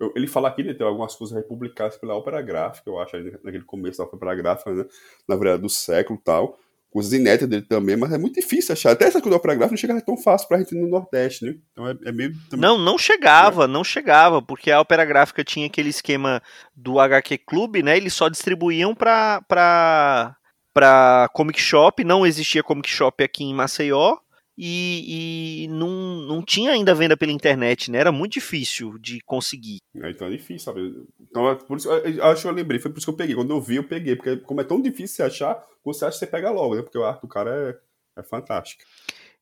Eu- 0.00 0.12
ele 0.16 0.26
fala 0.26 0.48
aqui, 0.48 0.62
né? 0.62 0.74
Tem 0.74 0.86
algumas 0.86 1.14
coisas 1.14 1.36
republicadas 1.36 1.96
pela 1.96 2.14
Ópera 2.14 2.40
Gráfica, 2.42 2.88
eu 2.90 2.98
acho, 2.98 3.16
naquele 3.42 3.64
começo 3.64 3.98
da 3.98 4.04
Ópera 4.04 4.34
Gráfica, 4.34 4.72
né? 4.72 4.84
Na 5.28 5.36
verdade, 5.36 5.62
do 5.62 5.68
século 5.68 6.18
e 6.20 6.22
tal. 6.24 6.58
Coisas 6.90 7.12
inéditas 7.12 7.48
dele 7.48 7.62
também, 7.62 7.96
mas 7.96 8.12
é 8.12 8.18
muito 8.18 8.36
difícil 8.36 8.72
achar. 8.72 8.92
Até 8.92 9.06
essa 9.06 9.20
coisa 9.20 9.30
da 9.30 9.36
Ópera 9.36 9.54
Gráfica 9.56 9.72
não 9.72 9.76
chega 9.76 10.00
tão 10.00 10.16
fácil 10.16 10.46
pra 10.46 10.58
gente 10.58 10.76
no 10.76 10.86
Nordeste, 10.86 11.44
né? 11.44 11.56
Então 11.72 11.88
é, 11.88 11.96
é 12.04 12.12
meio. 12.12 12.32
também- 12.48 12.60
Não, 12.68 12.78
não 12.78 12.96
chegava, 12.96 13.66
não 13.66 13.82
chegava, 13.82 14.40
porque 14.40 14.70
a 14.70 14.80
Opera 14.80 15.04
Gráfica 15.04 15.42
tinha 15.42 15.66
aquele 15.66 15.88
esquema 15.88 16.40
do 16.76 17.00
HQ 17.00 17.38
Clube, 17.38 17.82
né? 17.82 17.96
Eles 17.96 18.14
só 18.14 18.28
distribuíam 18.28 18.94
pra, 18.94 19.42
pra, 19.48 20.36
pra 20.72 21.28
Comic 21.34 21.60
Shop, 21.60 22.04
não 22.04 22.24
existia 22.24 22.62
Comic 22.62 22.88
Shop 22.88 23.24
aqui 23.24 23.42
em 23.42 23.52
Maceió, 23.54 24.18
e, 24.56 25.64
e 25.64 25.68
não, 25.68 25.88
não 26.22 26.42
tinha 26.42 26.70
ainda 26.72 26.94
venda 26.94 27.16
pela 27.16 27.32
internet, 27.32 27.90
né? 27.90 27.98
Era 27.98 28.12
muito 28.12 28.34
difícil 28.34 28.96
de 28.98 29.20
conseguir. 29.24 29.78
É, 29.96 30.10
então 30.10 30.26
é 30.28 30.30
difícil, 30.30 30.60
sabe? 30.60 31.04
Então, 31.20 31.48
é 31.50 31.54
por 31.54 31.76
isso, 31.76 31.90
eu- 31.90 32.14
eu 32.16 32.24
acho 32.26 32.42
que 32.42 32.48
eu 32.48 32.52
lembrei, 32.52 32.78
foi 32.80 32.90
por 32.90 32.98
isso 32.98 33.06
que 33.06 33.10
eu 33.12 33.16
peguei. 33.16 33.34
Quando 33.34 33.50
eu 33.50 33.60
vi, 33.60 33.76
eu 33.76 33.84
peguei, 33.84 34.14
porque 34.16 34.36
como 34.38 34.60
é 34.60 34.64
tão 34.64 34.80
difícil 34.80 35.16
você 35.16 35.22
achar, 35.24 35.62
você 35.84 36.04
acha, 36.04 36.18
você 36.18 36.26
pega 36.26 36.50
logo, 36.50 36.76
né? 36.76 36.82
Porque 36.82 36.98
a 36.98 37.08
arte 37.08 37.22
do 37.22 37.28
cara 37.28 37.78
é, 38.16 38.20
é 38.20 38.22
fantástica. 38.22 38.84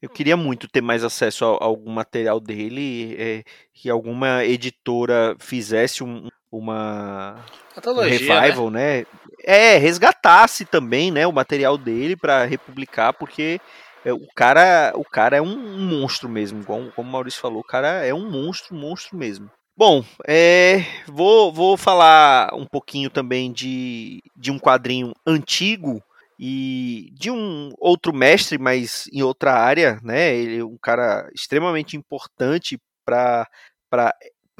Eu 0.00 0.08
queria 0.10 0.36
muito 0.36 0.66
ter 0.66 0.80
mais 0.80 1.04
acesso 1.04 1.44
a, 1.44 1.48
a 1.48 1.64
algum 1.64 1.90
material 1.92 2.40
dele, 2.40 3.14
é, 3.18 3.44
que 3.72 3.88
alguma 3.88 4.44
editora 4.44 5.36
fizesse 5.38 6.02
um, 6.02 6.26
uma, 6.50 7.44
um 8.00 8.04
né? 8.04 8.08
revival, 8.08 8.70
né? 8.70 9.04
É, 9.44 9.76
resgatasse 9.76 10.64
também, 10.64 11.10
né, 11.10 11.26
o 11.26 11.32
material 11.32 11.76
dele 11.78 12.16
para 12.16 12.44
republicar, 12.44 13.12
porque 13.12 13.60
é, 14.04 14.12
o 14.12 14.26
cara, 14.34 14.92
o 14.96 15.04
cara 15.04 15.36
é 15.36 15.42
um, 15.42 15.78
monstro 15.78 16.28
mesmo, 16.28 16.64
como, 16.64 16.90
como 16.92 17.08
o 17.08 17.12
Maurício 17.12 17.40
falou, 17.40 17.60
o 17.60 17.66
cara 17.66 18.04
é 18.04 18.12
um 18.12 18.30
monstro, 18.30 18.74
monstro 18.74 19.16
mesmo. 19.16 19.50
Bom, 19.76 20.04
é, 20.26 20.84
vou, 21.06 21.52
vou 21.52 21.76
falar 21.76 22.54
um 22.54 22.66
pouquinho 22.66 23.08
também 23.08 23.50
de, 23.52 24.22
de 24.36 24.50
um 24.50 24.58
quadrinho 24.58 25.14
antigo 25.26 26.02
e 26.38 27.10
de 27.12 27.30
um 27.30 27.70
outro 27.78 28.12
mestre, 28.12 28.58
mas 28.58 29.08
em 29.12 29.22
outra 29.22 29.54
área, 29.54 29.98
né? 30.02 30.34
Ele 30.34 30.58
é 30.58 30.64
um 30.64 30.76
cara 30.76 31.28
extremamente 31.34 31.96
importante 31.96 32.78
para 33.04 33.48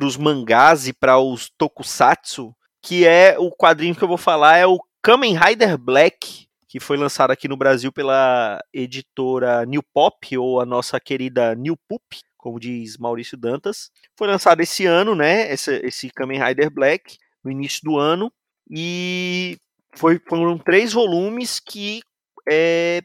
os 0.01 0.17
mangás 0.17 0.89
e 0.89 0.93
para 0.93 1.19
os 1.19 1.51
tokusatsu, 1.59 2.55
que 2.81 3.07
é 3.07 3.37
o 3.39 3.51
quadrinho 3.51 3.95
que 3.95 4.03
eu 4.03 4.09
vou 4.09 4.17
falar 4.17 4.57
é 4.59 4.67
o 4.67 4.79
Kamen 5.03 5.37
Rider 5.37 5.77
Black, 5.77 6.47
que 6.73 6.81
foi 6.81 6.97
lançado 6.97 7.31
aqui 7.31 7.47
no 7.47 7.57
Brasil 7.57 7.93
pela 7.93 8.59
editora 8.73 9.67
New 9.67 9.83
Pop 9.83 10.39
ou 10.39 10.59
a 10.59 10.65
nossa 10.65 10.99
querida 10.99 11.55
New 11.55 11.77
Poop, 11.87 12.03
como 12.35 12.59
diz 12.59 12.97
Maurício 12.97 13.37
Dantas. 13.37 13.91
Foi 14.17 14.27
lançado 14.27 14.63
esse 14.63 14.87
ano, 14.87 15.15
né? 15.15 15.53
Esse, 15.53 15.75
esse 15.85 16.09
Kamen 16.09 16.43
Rider 16.43 16.71
Black 16.71 17.19
no 17.45 17.51
início 17.51 17.83
do 17.85 17.99
ano 17.99 18.33
e 18.71 19.59
foi, 19.95 20.19
foram 20.27 20.57
três 20.57 20.95
volumes 20.95 21.61
que 21.61 22.01
é, 22.49 23.03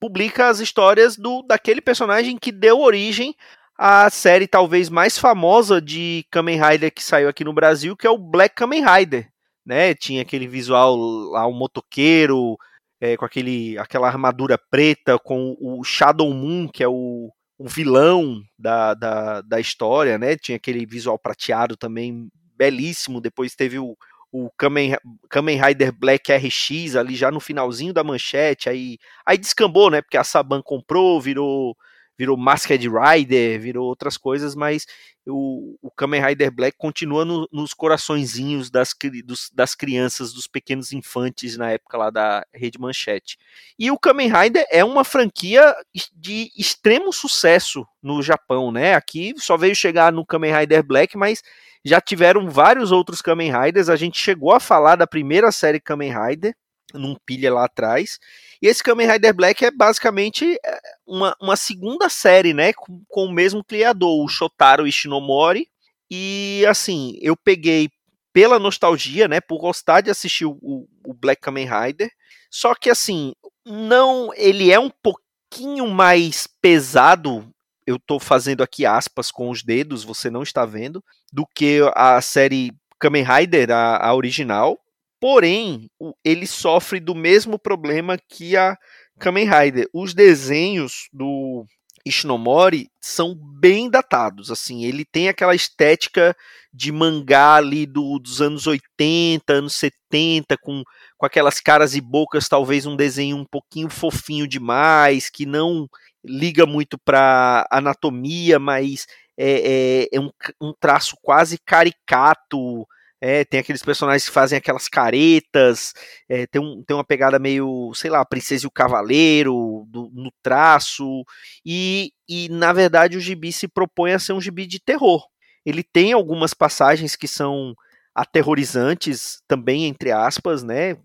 publica 0.00 0.48
as 0.48 0.58
histórias 0.58 1.16
do 1.16 1.42
daquele 1.42 1.80
personagem 1.80 2.36
que 2.36 2.50
deu 2.50 2.80
origem 2.80 3.36
à 3.78 4.10
série 4.10 4.48
talvez 4.48 4.88
mais 4.88 5.16
famosa 5.16 5.80
de 5.80 6.26
Kamen 6.28 6.60
Rider 6.60 6.92
que 6.92 7.04
saiu 7.04 7.28
aqui 7.28 7.44
no 7.44 7.52
Brasil, 7.52 7.96
que 7.96 8.04
é 8.08 8.10
o 8.10 8.18
Black 8.18 8.56
Kamen 8.56 8.84
Rider. 8.84 9.30
Né? 9.64 9.94
Tinha 9.94 10.22
aquele 10.22 10.48
visual 10.48 10.96
lá, 10.96 11.46
um 11.46 11.52
motoqueiro, 11.52 12.58
é, 13.00 13.16
com 13.16 13.24
aquele, 13.24 13.78
aquela 13.78 14.06
armadura 14.06 14.58
preta, 14.70 15.18
com 15.18 15.56
o 15.58 15.82
Shadow 15.82 16.32
Moon, 16.32 16.68
que 16.68 16.82
é 16.82 16.88
o, 16.88 17.30
o 17.58 17.68
vilão 17.68 18.42
da, 18.58 18.94
da, 18.94 19.40
da 19.40 19.58
história, 19.58 20.18
né? 20.18 20.36
Tinha 20.36 20.56
aquele 20.56 20.84
visual 20.84 21.18
prateado 21.18 21.76
também 21.76 22.28
belíssimo. 22.56 23.20
Depois 23.20 23.54
teve 23.54 23.78
o, 23.78 23.96
o 24.30 24.50
Kamen, 24.56 24.96
Kamen 25.28 25.60
Rider 25.60 25.92
Black 25.92 26.30
RX 26.30 26.94
ali 26.94 27.14
já 27.14 27.30
no 27.30 27.40
finalzinho 27.40 27.92
da 27.92 28.04
manchete, 28.04 28.68
aí, 28.68 28.98
aí 29.24 29.38
descambou, 29.38 29.90
né? 29.90 30.02
Porque 30.02 30.18
a 30.18 30.24
Saban 30.24 30.60
comprou, 30.62 31.20
virou 31.20 31.74
virou 32.20 32.36
Masked 32.36 32.86
Rider, 32.86 33.58
virou 33.58 33.86
outras 33.86 34.18
coisas, 34.18 34.54
mas 34.54 34.84
o, 35.26 35.78
o 35.80 35.90
Kamen 35.90 36.22
Rider 36.22 36.52
Black 36.52 36.76
continua 36.76 37.24
no, 37.24 37.48
nos 37.50 37.72
coraçõezinhos 37.72 38.70
das, 38.70 38.94
dos, 39.24 39.50
das 39.54 39.74
crianças, 39.74 40.30
dos 40.30 40.46
pequenos 40.46 40.92
infantes 40.92 41.56
na 41.56 41.70
época 41.70 41.96
lá 41.96 42.10
da 42.10 42.44
Rede 42.52 42.78
Manchete. 42.78 43.38
E 43.78 43.90
o 43.90 43.98
Kamen 43.98 44.30
Rider 44.30 44.66
é 44.70 44.84
uma 44.84 45.02
franquia 45.02 45.74
de 46.14 46.50
extremo 46.54 47.10
sucesso 47.10 47.86
no 48.02 48.22
Japão, 48.22 48.70
né? 48.70 48.94
Aqui 48.94 49.32
só 49.38 49.56
veio 49.56 49.74
chegar 49.74 50.12
no 50.12 50.26
Kamen 50.26 50.54
Rider 50.54 50.82
Black, 50.82 51.16
mas 51.16 51.42
já 51.82 52.02
tiveram 52.02 52.50
vários 52.50 52.92
outros 52.92 53.22
Kamen 53.22 53.50
Riders. 53.50 53.88
A 53.88 53.96
gente 53.96 54.18
chegou 54.18 54.52
a 54.52 54.60
falar 54.60 54.96
da 54.96 55.06
primeira 55.06 55.50
série 55.50 55.80
Kamen 55.80 56.12
Rider, 56.12 56.54
num 56.94 57.14
pilha 57.26 57.52
lá 57.52 57.64
atrás. 57.64 58.18
E 58.60 58.66
esse 58.66 58.82
Kamen 58.82 59.10
Rider 59.10 59.34
Black 59.34 59.64
é 59.64 59.70
basicamente 59.70 60.58
é, 60.64 60.80
uma, 61.06 61.36
uma 61.40 61.56
segunda 61.56 62.08
série, 62.08 62.52
né? 62.52 62.72
Com, 62.72 63.02
com 63.08 63.24
o 63.26 63.32
mesmo 63.32 63.64
criador, 63.64 64.24
o 64.24 64.28
Shotaro 64.28 64.86
Ishinomori. 64.86 65.68
E 66.10 66.64
assim, 66.68 67.18
eu 67.20 67.36
peguei 67.36 67.88
pela 68.32 68.58
nostalgia, 68.58 69.28
né? 69.28 69.40
Por 69.40 69.58
gostar 69.58 70.00
de 70.00 70.10
assistir 70.10 70.44
o, 70.44 70.58
o 71.04 71.14
Black 71.14 71.40
Kamen 71.40 71.68
Rider. 71.68 72.10
Só 72.50 72.74
que 72.74 72.90
assim, 72.90 73.32
não. 73.64 74.30
Ele 74.34 74.70
é 74.70 74.78
um 74.78 74.90
pouquinho 74.90 75.88
mais 75.88 76.46
pesado. 76.60 77.48
Eu 77.86 77.98
tô 77.98 78.18
fazendo 78.20 78.62
aqui 78.62 78.86
aspas 78.86 79.30
com 79.30 79.50
os 79.50 79.62
dedos, 79.62 80.04
você 80.04 80.30
não 80.30 80.42
está 80.42 80.64
vendo, 80.64 81.02
do 81.32 81.44
que 81.46 81.80
a 81.94 82.20
série 82.20 82.72
Kamen 83.00 83.24
Rider, 83.24 83.70
a, 83.70 83.96
a 84.06 84.14
original. 84.14 84.78
Porém, 85.20 85.90
ele 86.24 86.46
sofre 86.46 86.98
do 86.98 87.14
mesmo 87.14 87.58
problema 87.58 88.16
que 88.28 88.56
a 88.56 88.76
Kamen 89.18 89.46
Rider. 89.46 89.86
Os 89.92 90.14
desenhos 90.14 91.08
do 91.12 91.66
Ishinomori 92.04 92.88
são 93.00 93.34
bem 93.34 93.90
datados, 93.90 94.50
assim, 94.50 94.84
ele 94.84 95.04
tem 95.04 95.28
aquela 95.28 95.54
estética 95.54 96.34
de 96.72 96.90
mangá 96.90 97.56
ali 97.56 97.84
do, 97.84 98.18
dos 98.18 98.40
anos 98.40 98.66
80, 98.66 99.52
anos 99.52 99.74
70, 99.74 100.56
com, 100.58 100.82
com 101.18 101.26
aquelas 101.26 101.60
caras 101.60 101.94
e 101.94 102.00
bocas, 102.00 102.48
talvez 102.48 102.86
um 102.86 102.96
desenho 102.96 103.36
um 103.36 103.44
pouquinho 103.44 103.90
fofinho 103.90 104.48
demais, 104.48 105.28
que 105.28 105.44
não 105.44 105.86
liga 106.24 106.64
muito 106.64 106.98
para 106.98 107.66
anatomia, 107.70 108.58
mas 108.58 109.06
é, 109.38 110.04
é, 110.04 110.08
é 110.12 110.20
um, 110.20 110.30
um 110.60 110.72
traço 110.78 111.16
quase 111.22 111.58
caricato, 111.58 112.86
é, 113.20 113.44
tem 113.44 113.60
aqueles 113.60 113.82
personagens 113.82 114.26
que 114.26 114.34
fazem 114.34 114.56
aquelas 114.56 114.88
caretas, 114.88 115.92
é, 116.28 116.46
tem, 116.46 116.60
um, 116.60 116.82
tem 116.82 116.96
uma 116.96 117.04
pegada 117.04 117.38
meio, 117.38 117.92
sei 117.94 118.10
lá, 118.10 118.24
Princesa 118.24 118.64
e 118.64 118.66
o 118.66 118.70
Cavaleiro 118.70 119.84
do, 119.88 120.10
no 120.14 120.32
traço, 120.42 121.24
e, 121.64 122.12
e 122.28 122.48
na 122.48 122.72
verdade 122.72 123.16
o 123.16 123.20
gibi 123.20 123.52
se 123.52 123.68
propõe 123.68 124.12
a 124.12 124.18
ser 124.18 124.32
um 124.32 124.40
gibi 124.40 124.66
de 124.66 124.80
terror. 124.80 125.26
Ele 125.66 125.82
tem 125.82 126.12
algumas 126.12 126.54
passagens 126.54 127.14
que 127.14 127.28
são 127.28 127.74
aterrorizantes, 128.14 129.42
também 129.46 129.84
entre 129.84 130.10
aspas, 130.10 130.62
né, 130.62 130.96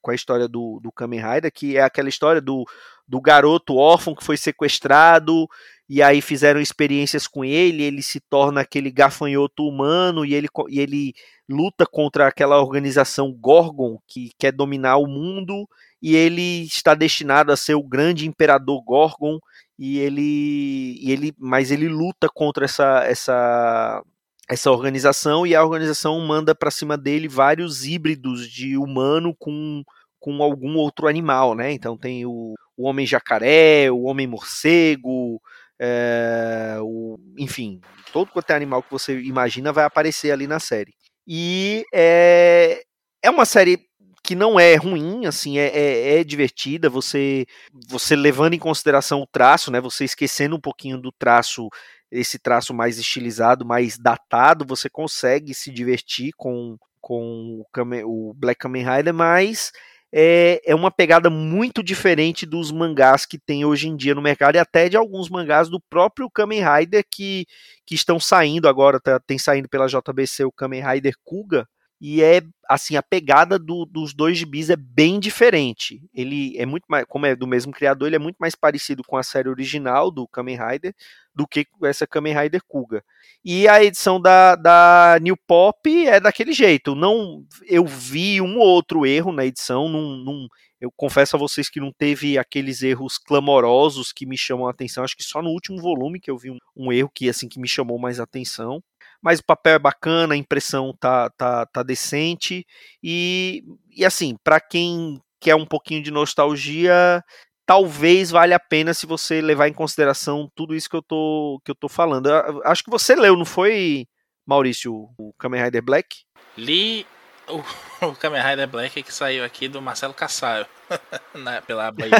com 0.00 0.10
a 0.10 0.14
história 0.14 0.48
do, 0.48 0.80
do 0.82 0.90
Kamen 0.90 1.20
Rider, 1.20 1.52
que 1.52 1.76
é 1.76 1.82
aquela 1.82 2.08
história 2.08 2.40
do, 2.40 2.64
do 3.06 3.20
garoto 3.20 3.76
órfão 3.76 4.14
que 4.14 4.24
foi 4.24 4.36
sequestrado 4.36 5.46
e 5.92 6.00
aí 6.00 6.20
fizeram 6.20 6.60
experiências 6.60 7.26
com 7.26 7.44
ele, 7.44 7.82
ele 7.82 8.00
se 8.00 8.20
torna 8.20 8.60
aquele 8.60 8.92
gafanhoto 8.92 9.66
humano 9.66 10.24
e 10.24 10.32
ele, 10.32 10.46
e 10.68 10.78
ele 10.78 11.12
luta 11.48 11.84
contra 11.84 12.28
aquela 12.28 12.60
organização 12.62 13.32
Gorgon 13.32 13.98
que 14.06 14.30
quer 14.38 14.52
dominar 14.52 14.98
o 14.98 15.08
mundo 15.08 15.68
e 16.00 16.14
ele 16.14 16.62
está 16.62 16.94
destinado 16.94 17.50
a 17.50 17.56
ser 17.56 17.74
o 17.74 17.82
grande 17.82 18.24
imperador 18.24 18.80
Gorgon 18.84 19.40
e 19.76 19.98
ele, 19.98 20.96
e 21.02 21.10
ele 21.10 21.34
mas 21.36 21.72
ele 21.72 21.88
luta 21.88 22.28
contra 22.32 22.66
essa 22.66 23.02
essa 23.04 24.00
essa 24.48 24.70
organização 24.70 25.44
e 25.44 25.56
a 25.56 25.64
organização 25.64 26.20
manda 26.20 26.54
para 26.54 26.70
cima 26.70 26.96
dele 26.96 27.26
vários 27.26 27.84
híbridos 27.84 28.48
de 28.48 28.76
humano 28.76 29.34
com 29.36 29.82
com 30.20 30.40
algum 30.40 30.76
outro 30.76 31.08
animal, 31.08 31.54
né? 31.56 31.72
Então 31.72 31.96
tem 31.96 32.26
o, 32.26 32.54
o 32.76 32.86
homem 32.86 33.06
jacaré, 33.06 33.90
o 33.90 34.02
homem 34.02 34.26
morcego, 34.28 35.40
é, 35.80 36.76
o, 36.82 37.18
enfim, 37.38 37.80
todo 38.12 38.30
quanto 38.30 38.50
é 38.50 38.54
animal 38.54 38.82
que 38.82 38.90
você 38.90 39.18
imagina 39.20 39.72
vai 39.72 39.84
aparecer 39.84 40.30
ali 40.30 40.46
na 40.46 40.60
série. 40.60 40.92
E 41.26 41.84
é, 41.94 42.82
é 43.22 43.30
uma 43.30 43.46
série 43.46 43.78
que 44.22 44.34
não 44.34 44.60
é 44.60 44.74
ruim, 44.74 45.24
assim, 45.24 45.58
é, 45.58 45.68
é, 45.68 46.20
é, 46.20 46.24
divertida, 46.24 46.90
você 46.90 47.46
você 47.88 48.14
levando 48.14 48.52
em 48.52 48.58
consideração 48.58 49.22
o 49.22 49.26
traço, 49.26 49.70
né, 49.70 49.80
você 49.80 50.04
esquecendo 50.04 50.54
um 50.56 50.60
pouquinho 50.60 50.98
do 50.98 51.10
traço, 51.10 51.68
esse 52.10 52.38
traço 52.38 52.74
mais 52.74 52.98
estilizado, 52.98 53.64
mais 53.64 53.96
datado, 53.98 54.66
você 54.66 54.90
consegue 54.90 55.54
se 55.54 55.70
divertir 55.70 56.32
com, 56.36 56.76
com 57.00 57.62
o, 57.62 58.30
o 58.30 58.34
Black 58.34 58.60
Kamen 58.60 58.84
Rider, 58.84 59.14
mas 59.14 59.72
é, 60.12 60.60
é 60.64 60.74
uma 60.74 60.90
pegada 60.90 61.30
muito 61.30 61.82
diferente 61.82 62.44
dos 62.44 62.72
mangás 62.72 63.24
que 63.24 63.38
tem 63.38 63.64
hoje 63.64 63.88
em 63.88 63.96
dia 63.96 64.14
no 64.14 64.22
mercado 64.22 64.56
e 64.56 64.58
até 64.58 64.88
de 64.88 64.96
alguns 64.96 65.28
mangás 65.28 65.68
do 65.68 65.80
próprio 65.80 66.30
Kamen 66.30 66.62
Rider 66.62 67.04
que, 67.10 67.46
que 67.86 67.94
estão 67.94 68.18
saindo 68.18 68.68
agora, 68.68 69.00
tá, 69.00 69.20
tem 69.20 69.38
saindo 69.38 69.68
pela 69.68 69.86
JBC 69.86 70.44
o 70.44 70.52
Kamen 70.52 70.82
Rider 70.82 71.14
Kuga, 71.24 71.68
e 72.00 72.22
é 72.22 72.42
assim 72.66 72.96
a 72.96 73.02
pegada 73.02 73.58
do, 73.58 73.84
dos 73.84 74.14
dois 74.14 74.38
gibis 74.38 74.70
é 74.70 74.76
bem 74.76 75.20
diferente. 75.20 76.00
Ele 76.14 76.56
é 76.56 76.64
muito 76.64 76.84
mais, 76.88 77.04
como 77.06 77.26
é 77.26 77.36
do 77.36 77.46
mesmo 77.46 77.72
criador, 77.72 78.08
ele 78.08 78.16
é 78.16 78.18
muito 78.18 78.38
mais 78.38 78.54
parecido 78.54 79.02
com 79.04 79.18
a 79.18 79.22
série 79.22 79.50
original 79.50 80.10
do 80.10 80.26
Kamen 80.26 80.56
Rider 80.56 80.94
do 81.34 81.46
que 81.46 81.66
essa 81.84 82.06
Kamen 82.06 82.34
Rider 82.34 82.62
Kuga. 82.66 83.04
E 83.44 83.68
a 83.68 83.82
edição 83.84 84.20
da, 84.20 84.56
da 84.56 85.18
New 85.20 85.36
Pop 85.36 86.06
é 86.06 86.18
daquele 86.18 86.52
jeito. 86.52 86.94
Não, 86.94 87.44
eu 87.66 87.84
vi 87.84 88.40
um 88.40 88.58
ou 88.58 88.66
outro 88.66 89.04
erro 89.04 89.32
na 89.32 89.44
edição, 89.44 89.88
num, 89.88 90.16
num, 90.16 90.48
eu 90.80 90.90
confesso 90.90 91.36
a 91.36 91.38
vocês 91.38 91.68
que 91.68 91.80
não 91.80 91.92
teve 91.92 92.38
aqueles 92.38 92.82
erros 92.82 93.18
clamorosos 93.18 94.12
que 94.12 94.24
me 94.24 94.38
chamam 94.38 94.66
a 94.66 94.70
atenção. 94.70 95.04
Acho 95.04 95.16
que 95.16 95.22
só 95.22 95.42
no 95.42 95.50
último 95.50 95.80
volume 95.80 96.18
que 96.18 96.30
eu 96.30 96.38
vi 96.38 96.50
um, 96.50 96.58
um 96.74 96.92
erro 96.92 97.10
que 97.14 97.28
assim 97.28 97.48
que 97.48 97.60
me 97.60 97.68
chamou 97.68 97.98
mais 97.98 98.18
atenção 98.18 98.82
mas 99.22 99.40
o 99.40 99.44
papel 99.44 99.74
é 99.74 99.78
bacana, 99.78 100.34
a 100.34 100.36
impressão 100.36 100.94
tá, 100.98 101.30
tá, 101.30 101.66
tá 101.66 101.82
decente 101.82 102.66
e, 103.02 103.62
e 103.90 104.04
assim, 104.04 104.36
para 104.42 104.60
quem 104.60 105.20
quer 105.40 105.54
um 105.54 105.66
pouquinho 105.66 106.02
de 106.02 106.10
nostalgia, 106.10 107.22
talvez 107.66 108.30
valha 108.30 108.56
a 108.56 108.60
pena 108.60 108.92
se 108.92 109.06
você 109.06 109.40
levar 109.40 109.68
em 109.68 109.72
consideração 109.72 110.50
tudo 110.54 110.74
isso 110.74 110.88
que 110.88 110.96
eu 110.96 111.02
tô, 111.02 111.60
que 111.64 111.70
eu 111.70 111.74
tô 111.74 111.88
falando. 111.88 112.28
Eu 112.28 112.62
acho 112.64 112.84
que 112.84 112.90
você 112.90 113.14
leu, 113.14 113.36
não 113.36 113.44
foi, 113.44 114.06
Maurício, 114.46 115.08
o 115.18 115.32
Kamen 115.38 115.62
Rider 115.62 115.82
Black? 115.82 116.24
Li 116.56 117.06
o, 117.48 117.58
o 118.06 118.14
Kamen 118.14 118.42
Rider 118.42 118.68
Black 118.68 119.02
que 119.02 119.14
saiu 119.14 119.44
aqui 119.44 119.68
do 119.68 119.80
Marcelo 119.80 120.14
Cassaio. 120.14 120.66
na, 121.34 121.62
pela 121.62 121.90
Bahia. 121.90 122.12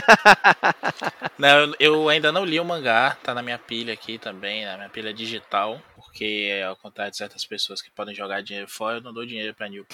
não, 1.39 1.75
eu 1.79 2.09
ainda 2.09 2.33
não 2.33 2.45
li 2.45 2.59
o 2.61 2.65
mangá, 2.65 3.17
tá 3.23 3.35
na 3.35 3.43
minha 3.43 3.59
pilha 3.59 3.93
aqui 3.93 4.19
também, 4.19 4.65
na 4.65 4.77
minha 4.77 4.89
pilha 4.89 5.13
digital. 5.13 5.81
Porque, 6.11 6.61
ao 6.67 6.75
contrário 6.75 7.13
de 7.13 7.17
certas 7.17 7.45
pessoas 7.45 7.81
que 7.81 7.91
podem 7.91 8.15
jogar 8.15 8.43
dinheiro 8.43 8.69
fora, 8.69 8.99
eu 8.99 9.01
não 9.01 9.13
dou 9.13 9.25
dinheiro 9.25 9.55
pra 9.55 9.69
New. 9.69 9.87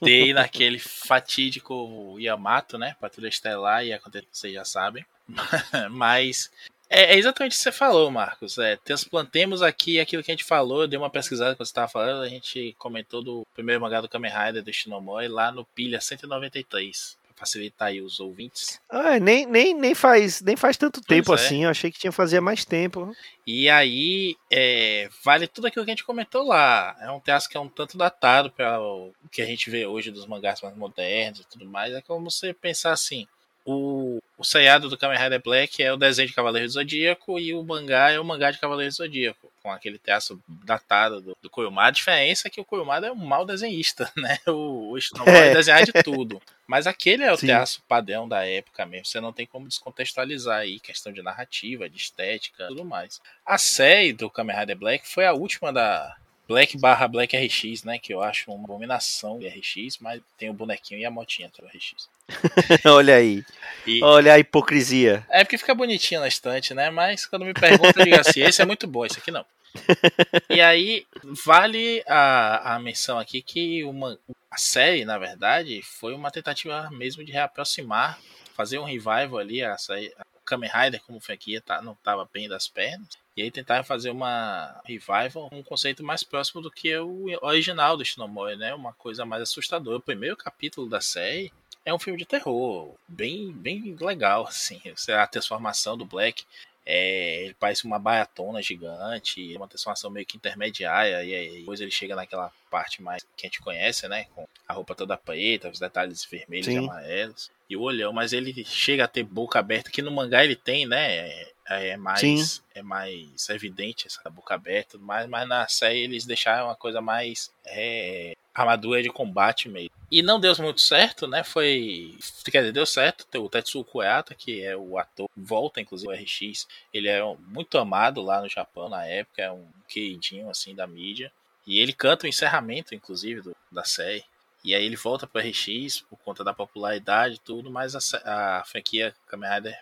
Dei 0.00 0.32
naquele 0.32 0.78
fatídico 0.78 2.16
Yamato, 2.18 2.78
né? 2.78 2.96
Patrulha 2.98 3.28
Estelar, 3.28 3.84
e 3.84 3.92
acontece 3.92 4.26
que 4.26 4.36
vocês 4.36 4.54
já 4.54 4.64
sabem. 4.64 5.04
Mas 5.90 6.50
é, 6.88 7.14
é, 7.14 7.18
exatamente 7.18 7.52
o 7.52 7.56
que 7.56 7.62
você 7.62 7.70
falou, 7.70 8.10
Marcos. 8.10 8.56
É, 8.56 8.76
transplantemos 8.76 9.60
aqui 9.60 10.00
aquilo 10.00 10.22
que 10.22 10.30
a 10.30 10.34
gente 10.34 10.44
falou. 10.44 10.82
Eu 10.82 10.88
dei 10.88 10.98
uma 10.98 11.10
pesquisada 11.10 11.54
quando 11.54 11.66
você 11.66 11.70
estava 11.70 11.88
falando. 11.88 12.22
A 12.22 12.28
gente 12.28 12.74
comentou 12.78 13.22
do 13.22 13.46
primeiro 13.54 13.80
mangá 13.80 14.00
do 14.00 14.08
Kamen 14.08 14.32
Rider 14.32 14.64
do 14.64 14.72
Shinomori 14.72 15.28
lá 15.28 15.52
no 15.52 15.66
Pilha 15.66 16.00
193. 16.00 17.17
Facilitar 17.38 17.88
aí 17.88 18.00
os 18.00 18.18
ouvintes. 18.18 18.80
Ah, 18.90 19.16
é, 19.16 19.20
nem, 19.20 19.46
nem, 19.46 19.72
nem, 19.74 19.94
faz, 19.94 20.40
nem 20.40 20.56
faz 20.56 20.76
tanto 20.76 21.00
pois 21.00 21.06
tempo 21.06 21.32
é. 21.32 21.34
assim. 21.34 21.64
Eu 21.64 21.70
achei 21.70 21.90
que 21.90 21.98
tinha 21.98 22.10
fazia 22.10 22.40
mais 22.40 22.64
tempo. 22.64 23.14
E 23.46 23.70
aí, 23.70 24.36
é, 24.50 25.08
vale 25.24 25.46
tudo 25.46 25.68
aquilo 25.68 25.84
que 25.84 25.90
a 25.90 25.94
gente 25.94 26.04
comentou 26.04 26.46
lá. 26.46 26.96
É 27.00 27.10
um 27.10 27.20
teatro 27.20 27.48
que 27.48 27.56
é 27.56 27.60
um 27.60 27.68
tanto 27.68 27.96
datado 27.96 28.50
para 28.50 28.80
o 28.80 29.12
que 29.30 29.40
a 29.40 29.46
gente 29.46 29.70
vê 29.70 29.86
hoje 29.86 30.10
dos 30.10 30.26
mangás 30.26 30.60
mais 30.60 30.76
modernos 30.76 31.40
e 31.40 31.46
tudo 31.46 31.64
mais. 31.64 31.94
É 31.94 32.02
como 32.02 32.28
você 32.28 32.52
pensar 32.52 32.92
assim 32.92 33.26
o, 33.70 34.22
o 34.38 34.44
seriado 34.44 34.88
do 34.88 34.96
Kamen 34.96 35.18
Rider 35.18 35.42
Black 35.42 35.82
é 35.82 35.92
o 35.92 35.96
desenho 35.98 36.26
de 36.26 36.34
Cavaleiro 36.34 36.66
do 36.66 36.72
Zodíaco 36.72 37.38
e 37.38 37.52
o 37.52 37.62
mangá 37.62 38.10
é 38.10 38.18
o 38.18 38.24
mangá 38.24 38.50
de 38.50 38.58
Cavaleiro 38.58 38.90
do 38.90 38.96
Zodíaco, 38.96 39.52
com 39.62 39.70
aquele 39.70 39.98
traço 39.98 40.40
datado 40.48 41.20
do, 41.20 41.36
do. 41.42 41.78
A 41.78 41.90
diferença 41.90 42.48
é 42.48 42.50
que 42.50 42.62
o 42.62 42.64
Koyoma 42.64 42.96
é 42.96 43.12
um 43.12 43.16
mau 43.16 43.44
desenhista, 43.44 44.10
né? 44.16 44.38
O, 44.46 44.92
o 44.92 44.96
Ishinobu 44.96 45.28
é. 45.28 45.52
desenhar 45.52 45.84
de 45.84 45.92
tudo. 46.02 46.40
Mas 46.68 46.86
aquele 46.86 47.24
é 47.24 47.32
o 47.32 47.36
Sim. 47.36 47.46
traço 47.46 47.82
padrão 47.88 48.28
da 48.28 48.46
época 48.46 48.84
mesmo. 48.84 49.06
Você 49.06 49.20
não 49.20 49.32
tem 49.32 49.46
como 49.46 49.66
descontextualizar 49.66 50.58
aí 50.58 50.78
questão 50.78 51.10
de 51.12 51.22
narrativa, 51.22 51.88
de 51.88 51.96
estética 51.96 52.68
tudo 52.68 52.84
mais. 52.84 53.20
A 53.44 53.56
série 53.58 54.12
do 54.12 54.30
Kamen 54.30 54.54
Rider 54.54 54.76
Black 54.76 55.08
foi 55.08 55.24
a 55.26 55.32
última 55.32 55.72
da, 55.72 56.14
Black 56.48 56.78
barra 56.78 57.06
Black 57.06 57.36
RX, 57.36 57.84
né? 57.84 57.98
Que 57.98 58.14
eu 58.14 58.22
acho 58.22 58.50
uma 58.50 58.64
abominação 58.64 59.38
de 59.38 59.46
RX, 59.46 59.98
mas 60.00 60.22
tem 60.38 60.48
o 60.48 60.54
bonequinho 60.54 60.98
e 60.98 61.04
a 61.04 61.10
motinha 61.10 61.50
do 61.50 61.66
RX. 61.66 62.08
Olha 62.86 63.16
aí. 63.16 63.44
E... 63.86 64.02
Olha 64.02 64.32
a 64.32 64.38
hipocrisia. 64.38 65.26
É 65.28 65.44
porque 65.44 65.58
fica 65.58 65.74
bonitinho 65.74 66.22
na 66.22 66.28
estante, 66.28 66.72
né? 66.72 66.88
Mas 66.88 67.26
quando 67.26 67.44
me 67.44 67.52
perguntam, 67.52 67.92
eu 67.96 68.04
digo 68.04 68.20
assim: 68.20 68.40
esse 68.40 68.62
é 68.62 68.64
muito 68.64 68.86
bom, 68.86 69.04
esse 69.04 69.18
aqui 69.18 69.30
não. 69.30 69.44
e 70.50 70.60
aí, 70.60 71.06
vale 71.44 72.02
a, 72.06 72.74
a 72.74 72.78
menção 72.78 73.18
aqui 73.18 73.42
que 73.42 73.84
uma, 73.84 74.18
a 74.50 74.56
série, 74.56 75.04
na 75.04 75.18
verdade, 75.18 75.82
foi 75.82 76.14
uma 76.14 76.30
tentativa 76.30 76.90
mesmo 76.90 77.24
de 77.24 77.32
reaproximar, 77.32 78.18
fazer 78.54 78.78
um 78.78 78.84
revival 78.84 79.38
ali, 79.38 79.62
a, 79.62 79.74
a 79.74 80.24
Kamen 80.44 80.70
Rider 80.70 81.02
como 81.02 81.20
franquia 81.20 81.60
tá, 81.60 81.82
não 81.82 81.92
estava 81.92 82.28
bem 82.32 82.48
das 82.48 82.66
pernas. 82.66 83.08
E 83.36 83.42
aí 83.42 83.50
tentaram 83.52 83.84
fazer 83.84 84.10
uma 84.10 84.80
revival, 84.84 85.48
um 85.52 85.62
conceito 85.62 86.02
mais 86.02 86.24
próximo 86.24 86.60
do 86.60 86.70
que 86.70 86.96
o 86.96 87.26
original 87.40 87.96
do 87.96 88.04
Shinomori, 88.04 88.56
né? 88.56 88.74
Uma 88.74 88.92
coisa 88.94 89.24
mais 89.24 89.42
assustadora. 89.42 89.98
O 89.98 90.02
primeiro 90.02 90.36
capítulo 90.36 90.88
da 90.88 91.00
série 91.00 91.52
é 91.84 91.94
um 91.94 91.98
filme 91.98 92.18
de 92.18 92.26
terror, 92.26 92.94
bem, 93.06 93.52
bem 93.52 93.96
legal, 94.00 94.46
assim. 94.46 94.80
A 95.10 95.26
transformação 95.26 95.96
do 95.96 96.04
Black 96.04 96.44
é, 96.90 97.42
ele 97.44 97.54
parece 97.60 97.84
uma 97.84 97.98
baiatona 97.98 98.62
gigante, 98.62 99.54
uma 99.54 99.68
transformação 99.68 100.10
meio 100.10 100.24
que 100.24 100.38
intermediária, 100.38 101.22
e 101.22 101.34
aí 101.34 101.58
depois 101.58 101.82
ele 101.82 101.90
chega 101.90 102.16
naquela 102.16 102.50
parte 102.70 103.02
mais 103.02 103.22
que 103.36 103.46
a 103.46 103.48
gente 103.48 103.60
conhece, 103.60 104.08
né? 104.08 104.24
Com 104.34 104.48
a 104.66 104.72
roupa 104.72 104.94
toda 104.94 105.14
preta, 105.18 105.68
os 105.68 105.78
detalhes 105.78 106.24
vermelhos 106.24 106.64
Sim. 106.64 106.76
e 106.76 106.78
amarelos, 106.78 107.50
e 107.68 107.76
o 107.76 107.82
olhão, 107.82 108.10
mas 108.10 108.32
ele 108.32 108.64
chega 108.64 109.04
a 109.04 109.08
ter 109.08 109.22
boca 109.22 109.58
aberta, 109.58 109.90
que 109.90 110.00
no 110.00 110.10
mangá 110.10 110.42
ele 110.42 110.56
tem, 110.56 110.86
né? 110.86 111.44
É, 111.68 111.88
é 111.88 111.96
mais 111.96 112.62
é 112.74 112.82
mais 112.82 113.48
evidente 113.48 114.06
essa 114.06 114.28
boca 114.30 114.54
aberta, 114.54 114.96
mas, 114.98 115.28
mas 115.28 115.48
na 115.48 115.66
série 115.68 116.00
eles 116.00 116.24
deixaram 116.24 116.66
uma 116.66 116.76
coisa 116.76 117.00
mais 117.00 117.52
é, 117.64 118.36
armadura 118.54 119.02
de 119.02 119.10
combate 119.10 119.68
mesmo. 119.68 119.90
E 120.10 120.22
não 120.22 120.40
deu 120.40 120.54
muito 120.58 120.80
certo, 120.80 121.26
né? 121.26 121.44
Foi. 121.44 122.16
Quer 122.44 122.60
dizer, 122.60 122.72
deu 122.72 122.86
certo. 122.86 123.26
O 123.38 123.48
Tetsuo 123.48 123.84
Koyata, 123.84 124.34
que 124.34 124.62
é 124.62 124.76
o 124.76 124.98
ator, 124.98 125.28
volta, 125.36 125.80
inclusive, 125.80 126.10
o 126.10 126.16
RX. 126.16 126.66
Ele 126.92 127.08
é 127.08 127.22
muito 127.46 127.76
amado 127.78 128.22
lá 128.22 128.40
no 128.40 128.48
Japão 128.48 128.88
na 128.88 129.04
época, 129.04 129.42
é 129.42 129.50
um 129.50 129.66
queridinho 129.86 130.48
assim 130.48 130.74
da 130.74 130.86
mídia. 130.86 131.30
E 131.66 131.78
ele 131.78 131.92
canta 131.92 132.24
o 132.24 132.28
encerramento, 132.28 132.94
inclusive, 132.94 133.42
do, 133.42 133.56
da 133.70 133.84
série. 133.84 134.24
E 134.64 134.74
aí 134.74 134.84
ele 134.84 134.96
volta 134.96 135.26
para 135.26 135.42
RX 135.42 136.00
por 136.08 136.18
conta 136.18 136.42
da 136.42 136.54
popularidade 136.54 137.34
e 137.34 137.38
tudo, 137.38 137.70
mas 137.70 137.94
a, 137.94 138.58
a 138.58 138.64
franquia 138.64 139.14
Kamen 139.26 139.50
Rider 139.50 139.78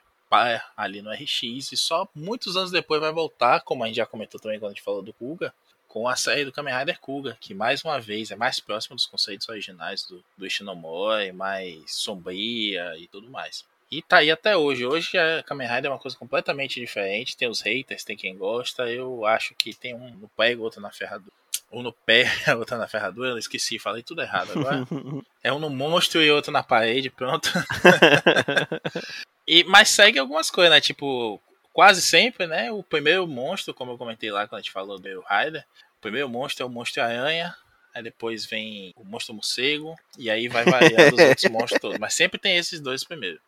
ali 0.76 1.02
no 1.02 1.10
RX 1.10 1.72
e 1.72 1.76
só 1.76 2.08
muitos 2.14 2.56
anos 2.56 2.70
depois 2.70 3.00
vai 3.00 3.12
voltar, 3.12 3.60
como 3.60 3.84
a 3.84 3.86
gente 3.86 3.96
já 3.96 4.06
comentou 4.06 4.40
também 4.40 4.58
quando 4.58 4.72
a 4.72 4.74
gente 4.74 4.82
falou 4.82 5.02
do 5.02 5.12
Kuga, 5.12 5.52
com 5.88 6.08
a 6.08 6.16
série 6.16 6.44
do 6.44 6.52
Kamen 6.52 6.76
Rider 6.76 7.00
Kuga, 7.00 7.38
que 7.40 7.54
mais 7.54 7.82
uma 7.82 7.98
vez 7.98 8.30
é 8.30 8.36
mais 8.36 8.60
próximo 8.60 8.96
dos 8.96 9.06
conceitos 9.06 9.48
originais 9.48 10.04
do, 10.04 10.22
do 10.36 10.46
Ishinomori, 10.46 11.32
mais 11.32 11.82
sombria 11.86 12.96
e 12.98 13.06
tudo 13.08 13.30
mais. 13.30 13.64
E 13.90 14.02
tá 14.02 14.18
aí 14.18 14.30
até 14.30 14.56
hoje. 14.56 14.84
Hoje 14.84 15.16
a 15.16 15.42
Kamen 15.44 15.68
Rider 15.68 15.86
é 15.86 15.94
uma 15.94 15.98
coisa 15.98 16.16
completamente 16.16 16.80
diferente. 16.80 17.36
Tem 17.36 17.48
os 17.48 17.60
haters, 17.60 18.04
tem 18.04 18.16
quem 18.16 18.36
gosta. 18.36 18.90
Eu 18.90 19.24
acho 19.24 19.54
que 19.54 19.72
tem 19.72 19.94
um 19.94 20.10
no 20.10 20.28
pé 20.28 20.52
e 20.52 20.56
outro 20.56 20.80
na 20.80 20.90
ferradura. 20.90 21.32
Um 21.72 21.82
no 21.82 21.92
pé, 21.92 22.24
outro 22.58 22.76
na 22.76 22.88
ferradura. 22.88 23.30
Eu 23.30 23.38
esqueci, 23.38 23.78
falei 23.78 24.02
tudo 24.02 24.22
errado 24.22 24.50
agora. 24.50 24.84
é 25.42 25.52
um 25.52 25.58
no 25.58 25.70
monstro 25.70 26.20
e 26.20 26.30
outro 26.30 26.50
na 26.50 26.64
parede, 26.64 27.10
pronto. 27.10 27.48
E, 29.46 29.64
mas 29.64 29.88
segue 29.88 30.18
algumas 30.18 30.50
coisas, 30.50 30.72
né? 30.72 30.80
Tipo, 30.80 31.40
quase 31.72 32.02
sempre, 32.02 32.46
né? 32.46 32.72
O 32.72 32.82
primeiro 32.82 33.26
monstro, 33.26 33.74
como 33.74 33.92
eu 33.92 33.98
comentei 33.98 34.30
lá 34.30 34.46
quando 34.48 34.60
a 34.60 34.62
gente 34.62 34.72
falou 34.72 34.98
do 34.98 35.24
Rider, 35.28 35.64
o 35.98 36.00
primeiro 36.00 36.28
monstro 36.28 36.64
é 36.64 36.66
o 36.66 36.70
monstro 36.70 37.02
aranha, 37.02 37.54
aí 37.94 38.02
depois 38.02 38.46
vem 38.46 38.92
o 38.96 39.04
monstro 39.04 39.34
morcego, 39.34 39.94
e 40.18 40.30
aí 40.30 40.48
vai 40.48 40.64
variando 40.64 41.14
os 41.16 41.22
outros 41.22 41.44
monstros 41.52 41.80
todos. 41.80 41.98
Mas 41.98 42.14
sempre 42.14 42.38
tem 42.38 42.56
esses 42.56 42.80
dois 42.80 43.04
primeiro. 43.04 43.38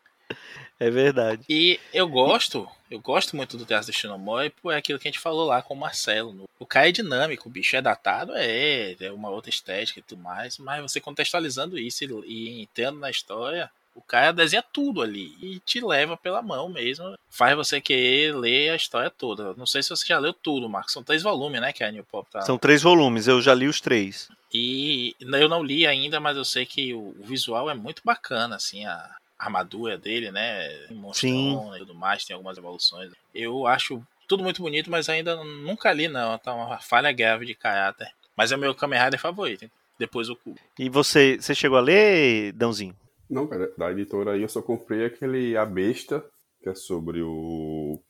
É 0.78 0.90
verdade. 0.90 1.42
E 1.48 1.80
eu 1.92 2.06
gosto, 2.06 2.68
eu 2.90 3.00
gosto 3.00 3.34
muito 3.34 3.56
do 3.56 3.64
Teatro 3.64 3.90
do 3.90 3.92
Shinomori 3.92 4.50
por 4.50 4.72
aquilo 4.72 4.98
que 4.98 5.08
a 5.08 5.10
gente 5.10 5.18
falou 5.18 5.46
lá 5.46 5.60
com 5.60 5.74
o 5.74 5.76
Marcelo. 5.76 6.48
O 6.58 6.66
cara 6.66 6.88
é 6.88 6.92
dinâmico, 6.92 7.48
o 7.48 7.52
bicho 7.52 7.74
é 7.76 7.82
datado, 7.82 8.32
é, 8.36 8.94
é 9.00 9.10
uma 9.10 9.30
outra 9.30 9.50
estética 9.50 9.98
e 9.98 10.02
tudo 10.02 10.22
mais, 10.22 10.58
mas 10.58 10.82
você 10.82 11.00
contextualizando 11.00 11.78
isso 11.78 12.04
e, 12.04 12.08
e 12.26 12.62
entrando 12.62 13.00
na 13.00 13.10
história, 13.10 13.70
o 13.98 14.02
cara 14.02 14.32
desenha 14.32 14.62
tudo 14.62 15.02
ali 15.02 15.36
e 15.42 15.58
te 15.58 15.80
leva 15.80 16.16
pela 16.16 16.40
mão 16.40 16.68
mesmo. 16.68 17.18
Faz 17.28 17.56
você 17.56 17.80
querer 17.80 18.36
ler 18.36 18.70
a 18.70 18.76
história 18.76 19.10
toda. 19.10 19.54
Não 19.54 19.66
sei 19.66 19.82
se 19.82 19.90
você 19.90 20.06
já 20.06 20.18
leu 20.18 20.32
tudo, 20.32 20.68
Marcos. 20.68 20.92
São 20.92 21.02
três 21.02 21.20
volumes, 21.20 21.60
né? 21.60 21.72
Que 21.72 21.82
a 21.82 21.90
New 21.90 22.04
Pop 22.04 22.30
tá. 22.30 22.42
São 22.42 22.56
três 22.56 22.80
volumes, 22.80 23.26
eu 23.26 23.42
já 23.42 23.52
li 23.52 23.66
os 23.66 23.80
três. 23.80 24.28
E 24.54 25.16
eu 25.20 25.48
não 25.48 25.64
li 25.64 25.84
ainda, 25.84 26.20
mas 26.20 26.36
eu 26.36 26.44
sei 26.44 26.64
que 26.64 26.94
o 26.94 27.12
visual 27.24 27.68
é 27.68 27.74
muito 27.74 28.02
bacana, 28.04 28.54
assim, 28.54 28.86
a 28.86 29.16
armadura 29.36 29.98
dele, 29.98 30.30
né? 30.30 30.86
Monstrão 30.90 31.74
e 31.74 31.80
tudo 31.80 31.94
mais, 31.94 32.24
tem 32.24 32.34
algumas 32.34 32.56
evoluções. 32.56 33.10
Eu 33.34 33.66
acho 33.66 34.00
tudo 34.28 34.44
muito 34.44 34.62
bonito, 34.62 34.90
mas 34.90 35.08
ainda 35.08 35.42
nunca 35.42 35.92
li, 35.92 36.06
não. 36.06 36.38
Tá 36.38 36.54
uma 36.54 36.78
falha 36.78 37.10
grave 37.10 37.46
de 37.46 37.54
caráter. 37.54 38.08
Mas 38.36 38.52
é 38.52 38.56
o 38.56 38.58
meu 38.58 38.74
Kamen 38.74 39.02
Rider 39.02 39.18
favorito. 39.18 39.68
Depois 39.98 40.28
o 40.28 40.36
cu. 40.36 40.54
E 40.78 40.88
você, 40.88 41.36
você 41.40 41.52
chegou 41.52 41.76
a 41.76 41.80
ler, 41.80 42.52
Dãozinho? 42.52 42.94
Não, 43.28 43.46
cara, 43.46 43.72
da 43.76 43.90
editora 43.90 44.32
aí 44.32 44.42
eu 44.42 44.48
só 44.48 44.62
comprei 44.62 45.04
aquele 45.04 45.56
A 45.56 45.66
Besta, 45.66 46.24
que 46.62 46.68
é 46.68 46.74
sobre 46.74 47.22
o. 47.22 48.00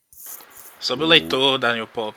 Sobre 0.78 1.04
o, 1.04 1.06
o 1.06 1.10
leitor 1.10 1.58
da 1.58 1.74
New 1.74 1.86
Pop. 1.86 2.16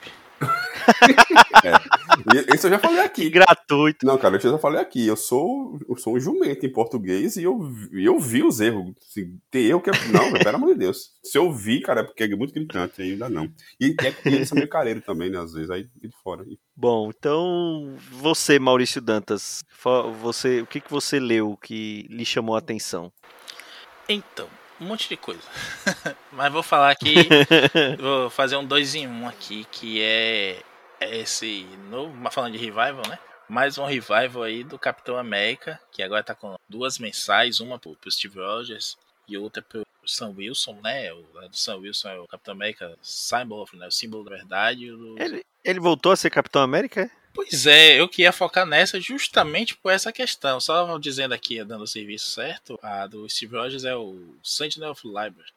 É. 1.63 2.55
Isso 2.55 2.67
eu 2.67 2.71
já 2.71 2.79
falei 2.79 2.99
aqui. 2.99 3.29
Gratuito. 3.29 4.05
Não, 4.05 4.17
cara, 4.17 4.35
eu 4.35 4.39
já 4.39 4.57
falei 4.57 4.81
aqui. 4.81 5.07
Eu 5.07 5.15
sou, 5.15 5.79
eu 5.87 5.95
sou 5.97 6.15
um 6.15 6.19
jumento 6.19 6.65
em 6.65 6.71
português 6.71 7.37
e 7.37 7.43
eu, 7.43 7.59
eu 7.93 8.19
vi 8.19 8.43
os 8.43 8.59
erros. 8.59 8.93
Assim, 8.97 9.39
tem 9.49 9.65
eu 9.65 9.81
que 9.81 9.89
é. 9.89 9.93
Não, 10.11 10.31
pelo 10.33 10.55
amor 10.55 10.73
de 10.73 10.79
Deus. 10.79 11.11
Se 11.23 11.37
eu 11.37 11.51
vi, 11.51 11.81
cara, 11.81 12.01
é 12.01 12.03
porque 12.03 12.23
é 12.23 12.35
muito 12.35 12.53
gritante, 12.53 13.01
ainda 13.01 13.29
não. 13.29 13.51
E 13.79 13.95
é 14.01 14.11
que 14.11 14.29
eles 14.29 14.49
são 14.49 14.55
meio 14.55 14.69
careiro 14.69 15.01
também, 15.01 15.29
né? 15.29 15.39
Às 15.39 15.53
vezes, 15.53 15.69
aí 15.69 15.87
de 16.01 16.09
fora. 16.23 16.45
Bom, 16.75 17.09
então 17.09 17.95
você, 18.11 18.57
Maurício 18.57 19.01
Dantas, 19.01 19.63
você, 20.19 20.61
o 20.61 20.67
que, 20.67 20.81
que 20.81 20.91
você 20.91 21.19
leu 21.19 21.57
que 21.57 22.07
lhe 22.09 22.25
chamou 22.25 22.55
a 22.55 22.59
atenção? 22.59 23.11
Então, 24.09 24.47
um 24.79 24.85
monte 24.85 25.07
de 25.07 25.15
coisa. 25.15 25.41
Mas 26.31 26.51
vou 26.51 26.63
falar 26.63 26.91
aqui, 26.91 27.15
vou 27.99 28.29
fazer 28.29 28.55
um 28.55 28.65
dois 28.65 28.95
em 28.95 29.07
um 29.07 29.27
aqui, 29.27 29.65
que 29.71 30.01
é 30.01 30.63
esse 31.01 31.63
novo, 31.89 32.13
falando 32.31 32.53
de 32.53 32.59
revival, 32.59 33.01
né? 33.07 33.17
Mais 33.49 33.77
um 33.77 33.85
revival 33.85 34.43
aí 34.43 34.63
do 34.63 34.79
Capitão 34.79 35.17
América, 35.17 35.79
que 35.91 36.01
agora 36.01 36.23
tá 36.23 36.33
com 36.33 36.55
duas 36.69 36.99
mensais, 36.99 37.59
uma 37.59 37.77
pro, 37.77 37.95
pro 37.95 38.11
Steve 38.11 38.39
Rogers 38.39 38.97
e 39.27 39.37
outra 39.37 39.61
pro 39.61 39.85
Sam 40.05 40.33
Wilson, 40.37 40.79
né? 40.83 41.11
O 41.13 41.23
do 41.23 41.57
Sam 41.57 41.77
Wilson 41.77 42.09
é 42.09 42.19
o 42.19 42.27
Capitão 42.27 42.53
América 42.53 42.97
Symbol, 43.01 43.67
né? 43.73 43.87
O 43.87 43.91
símbolo 43.91 44.23
da 44.23 44.31
verdade. 44.31 44.89
Do... 44.89 45.15
Ele, 45.19 45.43
ele 45.63 45.79
voltou 45.79 46.11
a 46.11 46.15
ser 46.15 46.29
Capitão 46.29 46.61
América? 46.61 47.09
Pois 47.33 47.65
é, 47.65 47.99
eu 47.99 48.09
queria 48.09 48.31
focar 48.31 48.65
nessa 48.65 48.99
justamente 48.99 49.75
por 49.75 49.91
essa 49.91 50.11
questão. 50.11 50.59
Só 50.59 50.97
dizendo 50.97 51.33
aqui, 51.33 51.63
dando 51.63 51.83
o 51.83 51.87
serviço 51.87 52.29
certo, 52.29 52.77
a 52.81 53.07
do 53.07 53.27
Steve 53.29 53.55
Rogers 53.55 53.85
é 53.85 53.95
o 53.95 54.35
Sentinel 54.43 54.91
of 54.91 55.01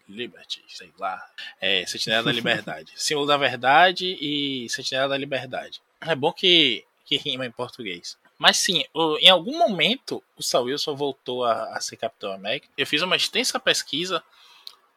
Liberty, 0.09 0.63
sei 0.69 0.93
lá. 0.99 1.21
É, 1.61 1.85
Sentinela 1.87 2.25
da 2.25 2.33
Liberdade. 2.33 2.93
Símbolo 2.97 3.27
da 3.27 3.37
Verdade 3.37 4.17
e 4.21 4.69
Sentinela 4.71 5.09
da 5.09 5.17
Liberdade. 5.17 5.83
É 6.01 6.15
bom 6.15 6.33
que, 6.33 6.85
que 7.05 7.17
rima 7.17 7.45
em 7.45 7.51
português. 7.51 8.17
Mas 8.39 8.59
sim, 8.59 8.85
em 9.21 9.29
algum 9.29 9.59
momento 9.59 10.23
o 10.37 10.43
Saul 10.43 10.67
Wilson 10.67 10.95
voltou 10.95 11.45
a, 11.45 11.77
a 11.77 11.81
ser 11.81 11.97
Capitão 11.97 12.33
América. 12.33 12.69
Eu 12.77 12.87
fiz 12.87 13.03
uma 13.03 13.17
extensa 13.17 13.59
pesquisa 13.59 14.23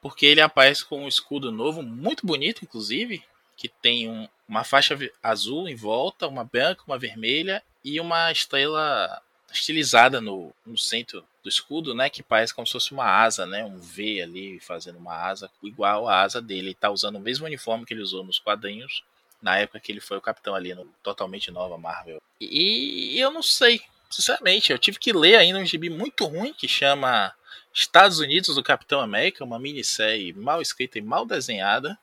porque 0.02 0.26
ele 0.26 0.42
aparece 0.42 0.86
com 0.86 1.04
um 1.04 1.08
escudo 1.08 1.52
novo, 1.52 1.82
muito 1.82 2.26
bonito, 2.26 2.64
inclusive, 2.64 3.24
que 3.56 3.68
tem 3.68 4.10
um, 4.10 4.28
uma 4.48 4.64
faixa 4.64 4.98
azul 5.22 5.68
em 5.68 5.76
volta, 5.76 6.28
uma 6.28 6.44
branca, 6.44 6.84
uma 6.88 6.98
vermelha 6.98 7.64
e 7.84 8.00
uma 8.00 8.32
estrela 8.32 9.22
estilizada 9.52 10.20
no, 10.22 10.54
no 10.66 10.78
centro 10.78 11.24
do 11.44 11.50
escudo, 11.50 11.94
né? 11.94 12.10
Que 12.10 12.24
parece 12.24 12.54
como 12.54 12.66
se 12.66 12.74
fosse 12.74 12.92
uma 12.92 13.06
asa, 13.06 13.46
né? 13.46 13.64
Um 13.64 13.78
V 13.78 14.22
ali 14.22 14.60
fazendo 14.60 14.98
uma 14.98 15.16
asa 15.16 15.50
igual 15.64 16.08
à 16.08 16.22
asa 16.22 16.42
dele. 16.42 16.68
Ele 16.68 16.74
tá 16.74 16.90
usando 16.90 17.16
o 17.16 17.20
mesmo 17.20 17.46
uniforme 17.46 17.86
que 17.86 17.94
ele 17.94 18.02
usou 18.02 18.24
nos 18.24 18.40
quadrinhos 18.40 19.04
na 19.42 19.58
época 19.58 19.80
que 19.80 19.92
ele 19.92 20.02
foi 20.02 20.18
o 20.18 20.22
capitão 20.22 20.56
ali 20.56 20.74
no 20.74 20.86
totalmente 21.04 21.52
nova 21.52 21.78
Marvel. 21.78 22.22
E, 22.42 23.16
e 23.16 23.20
eu 23.20 23.32
não 23.32 23.44
sei, 23.44 23.82
sinceramente, 24.10 24.72
eu 24.72 24.80
tive 24.80 24.98
que 24.98 25.14
ler 25.14 25.36
ainda 25.36 25.60
um 25.60 25.66
gibi 25.66 25.90
muito 25.90 26.26
ruim 26.26 26.54
que 26.54 26.68
chama 26.68 27.34
Estados 27.74 28.20
Unidos 28.20 28.56
do 28.56 28.64
Capitão 28.64 29.00
América, 29.00 29.44
uma 29.44 29.60
minissérie 29.60 30.34
mal 30.34 30.62
escrita 30.62 30.98
e 30.98 31.02
mal 31.02 31.26
desenhada 31.26 31.98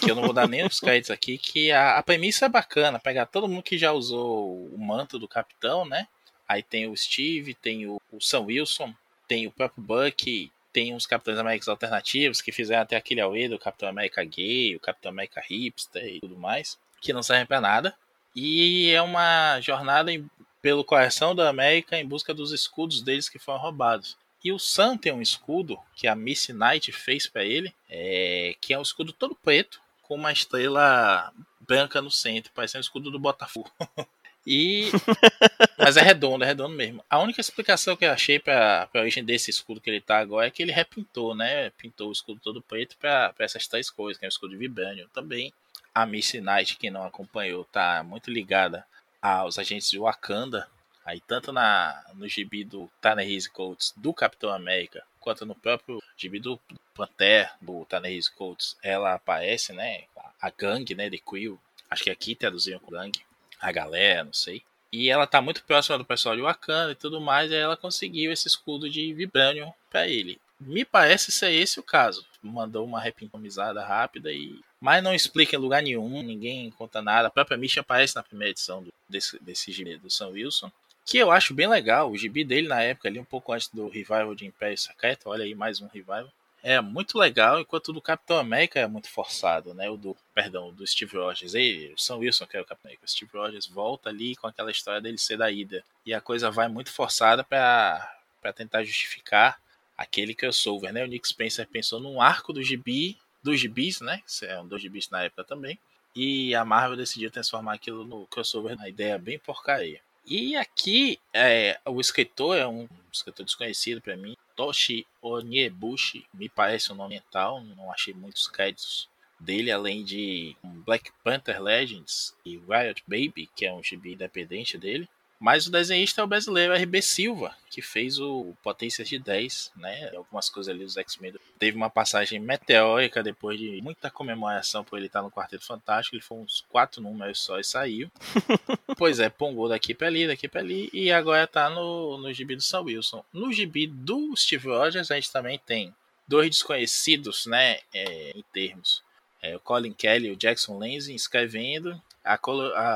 que 0.00 0.10
eu 0.10 0.14
não 0.14 0.22
vou 0.22 0.32
dar 0.32 0.48
nem 0.48 0.66
os 0.66 0.80
créditos 0.80 1.10
aqui, 1.10 1.38
que 1.38 1.70
a, 1.72 1.98
a 1.98 2.02
premissa 2.02 2.46
é 2.46 2.48
bacana, 2.48 2.98
pegar 2.98 3.26
todo 3.26 3.48
mundo 3.48 3.62
que 3.62 3.78
já 3.78 3.92
usou 3.92 4.66
o 4.66 4.78
manto 4.78 5.18
do 5.18 5.28
capitão, 5.28 5.84
né? 5.86 6.06
Aí 6.46 6.62
tem 6.62 6.86
o 6.86 6.96
Steve, 6.96 7.54
tem 7.54 7.86
o, 7.86 8.00
o 8.12 8.20
Sam 8.20 8.42
Wilson, 8.42 8.94
tem 9.26 9.46
o 9.46 9.50
próprio 9.50 9.82
Buck, 9.82 10.50
tem 10.72 10.92
uns 10.92 11.06
Capitães 11.06 11.38
Américas 11.38 11.68
alternativos 11.68 12.42
que 12.42 12.52
fizeram 12.52 12.82
até 12.82 12.96
aquele 12.96 13.20
auê 13.20 13.48
do 13.48 13.58
Capitão 13.58 13.88
América 13.88 14.24
gay, 14.24 14.74
o 14.74 14.80
Capitão 14.80 15.10
América 15.10 15.40
hipster 15.40 16.04
e 16.04 16.20
tudo 16.20 16.36
mais, 16.36 16.78
que 17.00 17.12
não 17.12 17.22
servem 17.22 17.46
para 17.46 17.60
nada. 17.60 17.96
E 18.34 18.90
é 18.90 19.00
uma 19.00 19.60
jornada 19.60 20.12
em, 20.12 20.28
pelo 20.60 20.84
coração 20.84 21.34
da 21.34 21.48
América 21.48 21.96
em 21.96 22.06
busca 22.06 22.34
dos 22.34 22.52
escudos 22.52 23.00
deles 23.00 23.28
que 23.28 23.38
foram 23.38 23.60
roubados. 23.60 24.16
E 24.44 24.52
o 24.52 24.58
Sam 24.58 24.98
tem 24.98 25.10
um 25.10 25.22
escudo 25.22 25.78
que 25.96 26.06
a 26.06 26.14
Missy 26.14 26.52
Knight 26.52 26.92
fez 26.92 27.26
para 27.26 27.42
ele, 27.42 27.74
é, 27.88 28.54
que 28.60 28.74
é 28.74 28.78
um 28.78 28.82
escudo 28.82 29.10
todo 29.10 29.34
preto, 29.34 29.80
com 30.02 30.16
uma 30.16 30.30
estrela 30.30 31.32
branca 31.58 32.02
no 32.02 32.10
centro, 32.10 32.52
parecendo 32.52 32.80
o 32.80 32.84
escudo 32.86 33.10
do 33.10 33.18
Botafogo. 33.18 33.72
e 34.46 34.90
mas 35.78 35.96
é 35.96 36.02
redondo, 36.02 36.44
é 36.44 36.46
redondo 36.46 36.74
mesmo. 36.74 37.02
A 37.08 37.18
única 37.20 37.40
explicação 37.40 37.96
que 37.96 38.04
eu 38.04 38.12
achei 38.12 38.38
para 38.38 38.86
a 38.92 38.98
origem 38.98 39.24
desse 39.24 39.50
escudo 39.50 39.80
que 39.80 39.88
ele 39.88 40.02
tá 40.02 40.18
agora 40.18 40.46
é 40.46 40.50
que 40.50 40.62
ele 40.62 40.72
repintou, 40.72 41.34
né? 41.34 41.70
Pintou 41.70 42.10
o 42.10 42.12
escudo 42.12 42.38
todo 42.38 42.60
preto 42.60 42.98
para 42.98 43.34
essas 43.38 43.66
três 43.66 43.88
coisas, 43.88 44.18
que 44.18 44.26
é 44.26 44.28
o 44.28 44.30
escudo 44.30 44.52
de 44.52 44.58
Vibranium 44.58 45.08
também. 45.08 45.54
A 45.94 46.04
Missy 46.04 46.42
Knight, 46.42 46.76
que 46.76 46.90
não 46.90 47.04
acompanhou, 47.04 47.64
tá 47.64 48.02
muito 48.02 48.30
ligada 48.30 48.84
aos 49.22 49.58
agentes 49.58 49.90
de 49.90 49.98
Wakanda, 49.98 50.68
Aí 51.04 51.20
tanto 51.20 51.52
na, 51.52 52.02
no 52.14 52.26
gibi 52.26 52.64
do 52.64 52.90
Ta-Nehisi 53.00 53.50
Coates 53.50 53.92
do 53.96 54.14
Capitão 54.14 54.50
América, 54.50 55.04
quanto 55.20 55.44
no 55.44 55.54
próprio 55.54 56.02
gibi 56.16 56.40
do 56.40 56.58
Panther, 56.94 57.52
do 57.60 57.84
Ta-Nehisi 57.84 58.32
Coates, 58.32 58.76
ela 58.82 59.14
aparece, 59.14 59.72
né? 59.72 60.04
A 60.40 60.50
gangue, 60.50 60.94
né, 60.94 61.10
de 61.10 61.18
Quill. 61.18 61.60
Acho 61.90 62.04
que 62.04 62.10
aqui 62.10 62.34
traduziram 62.34 62.78
com 62.78 62.90
gangue. 62.90 63.20
A 63.60 63.70
galera, 63.70 64.24
não 64.24 64.32
sei. 64.32 64.62
E 64.90 65.10
ela 65.10 65.26
tá 65.26 65.42
muito 65.42 65.64
próxima 65.64 65.98
do 65.98 66.04
pessoal 66.04 66.36
de 66.36 66.42
Wakanda 66.42 66.92
e 66.92 66.94
tudo 66.94 67.20
mais, 67.20 67.50
e 67.50 67.54
ela 67.54 67.76
conseguiu 67.76 68.32
esse 68.32 68.46
escudo 68.46 68.88
de 68.88 69.12
Vibranium 69.12 69.72
para 69.90 70.08
ele. 70.08 70.40
Me 70.60 70.84
parece 70.84 71.32
ser 71.32 71.52
esse 71.52 71.80
o 71.80 71.82
caso. 71.82 72.24
Mandou 72.42 72.86
uma 72.86 73.00
repintomizada 73.00 73.84
rápida 73.84 74.32
e. 74.32 74.60
Mas 74.80 75.02
não 75.02 75.14
explica 75.14 75.56
em 75.56 75.58
lugar 75.58 75.82
nenhum, 75.82 76.22
ninguém 76.22 76.70
conta 76.70 77.02
nada. 77.02 77.28
A 77.28 77.30
própria 77.30 77.56
Misha 77.56 77.80
aparece 77.80 78.14
na 78.14 78.22
primeira 78.22 78.50
edição 78.50 78.82
do, 78.82 78.92
desse, 79.08 79.38
desse 79.42 79.98
do 79.98 80.10
Sam 80.10 80.28
Wilson 80.28 80.70
que 81.04 81.18
eu 81.18 81.30
acho 81.30 81.54
bem 81.54 81.68
legal. 81.68 82.10
O 82.10 82.16
gibi 82.16 82.44
dele 82.44 82.68
na 82.68 82.82
época, 82.82 83.08
ali 83.08 83.18
um 83.18 83.24
pouco 83.24 83.52
antes 83.52 83.68
do 83.68 83.88
revival 83.88 84.34
de 84.34 84.46
Império 84.46 84.78
Secreto, 84.78 85.28
olha 85.28 85.44
aí 85.44 85.54
mais 85.54 85.80
um 85.80 85.86
revival. 85.86 86.32
É 86.62 86.80
muito 86.80 87.18
legal, 87.18 87.60
enquanto 87.60 87.88
o 87.88 87.92
do 87.92 88.00
Capitão 88.00 88.38
América 88.38 88.80
é 88.80 88.86
muito 88.86 89.10
forçado, 89.10 89.74
né? 89.74 89.90
O 89.90 89.98
do, 89.98 90.16
perdão, 90.34 90.72
do 90.72 90.86
Steve 90.86 91.14
Rogers. 91.14 91.52
E 91.54 91.92
o 91.94 92.00
Sam 92.00 92.16
Wilson, 92.16 92.46
que 92.46 92.56
é 92.56 92.60
o 92.62 92.64
Capitão 92.64 92.88
América. 92.88 93.04
O 93.04 93.10
Steve 93.10 93.30
Rogers 93.34 93.66
volta 93.66 94.08
ali 94.08 94.34
com 94.34 94.46
aquela 94.46 94.70
história 94.70 94.98
dele 94.98 95.18
ser 95.18 95.36
da 95.36 95.50
ida. 95.50 95.84
E 96.06 96.14
a 96.14 96.22
coisa 96.22 96.50
vai 96.50 96.68
muito 96.68 96.90
forçada 96.90 97.44
para 97.44 98.08
tentar 98.56 98.82
justificar 98.82 99.60
aquele 99.96 100.34
crossover, 100.34 100.90
né? 100.90 101.04
O 101.04 101.06
Nick 101.06 101.28
Spencer 101.28 101.68
pensou 101.68 102.00
num 102.00 102.18
arco 102.18 102.50
do 102.50 102.62
gibi, 102.62 103.18
dos 103.42 103.60
gibis, 103.60 104.00
né? 104.00 104.22
É 104.44 104.58
um 104.58 104.66
dos 104.66 104.80
gibis 104.80 105.10
na 105.10 105.22
época 105.22 105.44
também. 105.44 105.78
E 106.16 106.54
a 106.54 106.64
Marvel 106.64 106.96
decidiu 106.96 107.30
transformar 107.30 107.74
aquilo 107.74 108.06
no 108.06 108.26
crossover, 108.26 108.74
na 108.74 108.88
ideia 108.88 109.18
bem 109.18 109.38
porcaria. 109.38 110.00
E 110.26 110.56
aqui, 110.56 111.20
é, 111.34 111.78
o 111.84 112.00
escritor 112.00 112.56
é 112.56 112.66
um 112.66 112.88
escritor 113.12 113.44
desconhecido 113.44 114.00
para 114.00 114.16
mim, 114.16 114.34
Toshi 114.56 115.06
Onyebushi, 115.20 116.24
me 116.32 116.48
parece 116.48 116.90
um 116.90 116.94
nome 116.94 117.16
mental, 117.16 117.62
não 117.62 117.92
achei 117.92 118.14
muitos 118.14 118.48
créditos 118.48 119.08
dele, 119.38 119.70
além 119.70 120.02
de 120.02 120.56
Black 120.62 121.12
Panther 121.22 121.60
Legends 121.62 122.34
e 122.44 122.56
Riot 122.56 123.02
Baby, 123.06 123.50
que 123.54 123.66
é 123.66 123.72
um 123.72 123.82
gibi 123.82 124.14
independente 124.14 124.78
dele. 124.78 125.06
Mas 125.44 125.66
o 125.66 125.70
desenhista 125.70 126.22
é 126.22 126.24
o 126.24 126.26
brasileiro 126.26 126.72
RB 126.72 127.02
Silva, 127.02 127.54
que 127.68 127.82
fez 127.82 128.18
o 128.18 128.56
Potências 128.62 129.06
de 129.06 129.18
10, 129.18 129.72
né? 129.76 130.10
Algumas 130.16 130.48
coisas 130.48 130.74
ali 130.74 130.82
dos 130.82 130.96
X-Men. 130.96 131.34
Teve 131.58 131.76
uma 131.76 131.90
passagem 131.90 132.40
meteórica 132.40 133.22
depois 133.22 133.58
de 133.58 133.78
muita 133.82 134.10
comemoração 134.10 134.82
por 134.82 134.96
ele 134.96 135.04
estar 135.04 135.20
no 135.20 135.30
Quarteto 135.30 135.66
Fantástico. 135.66 136.16
Ele 136.16 136.22
foi 136.22 136.38
uns 136.38 136.64
quatro 136.70 137.02
números 137.02 137.40
só 137.40 137.60
e 137.60 137.62
saiu. 137.62 138.10
pois 138.96 139.20
é, 139.20 139.28
pongou 139.28 139.68
daqui 139.68 139.92
pra 139.92 140.06
ali, 140.06 140.26
daqui 140.26 140.48
pra 140.48 140.62
ali. 140.62 140.88
E 140.94 141.12
agora 141.12 141.46
tá 141.46 141.68
no, 141.68 142.16
no 142.16 142.32
gibi 142.32 142.56
do 142.56 142.62
Sam 142.62 142.84
Wilson. 142.84 143.22
No 143.30 143.52
gibi 143.52 143.86
do 143.86 144.34
Steve 144.34 144.66
Rogers, 144.66 145.10
a 145.10 145.16
gente 145.16 145.30
também 145.30 145.58
tem 145.58 145.94
dois 146.26 146.48
desconhecidos, 146.48 147.44
né? 147.44 147.80
É, 147.92 148.30
em 148.34 148.44
termos. 148.50 149.02
É, 149.42 149.54
o 149.54 149.60
Colin 149.60 149.92
Kelly 149.92 150.28
e 150.28 150.30
o 150.30 150.36
Jackson 150.36 150.78
Lansing 150.78 151.14
escrevendo 151.14 152.00
a, 152.24 152.38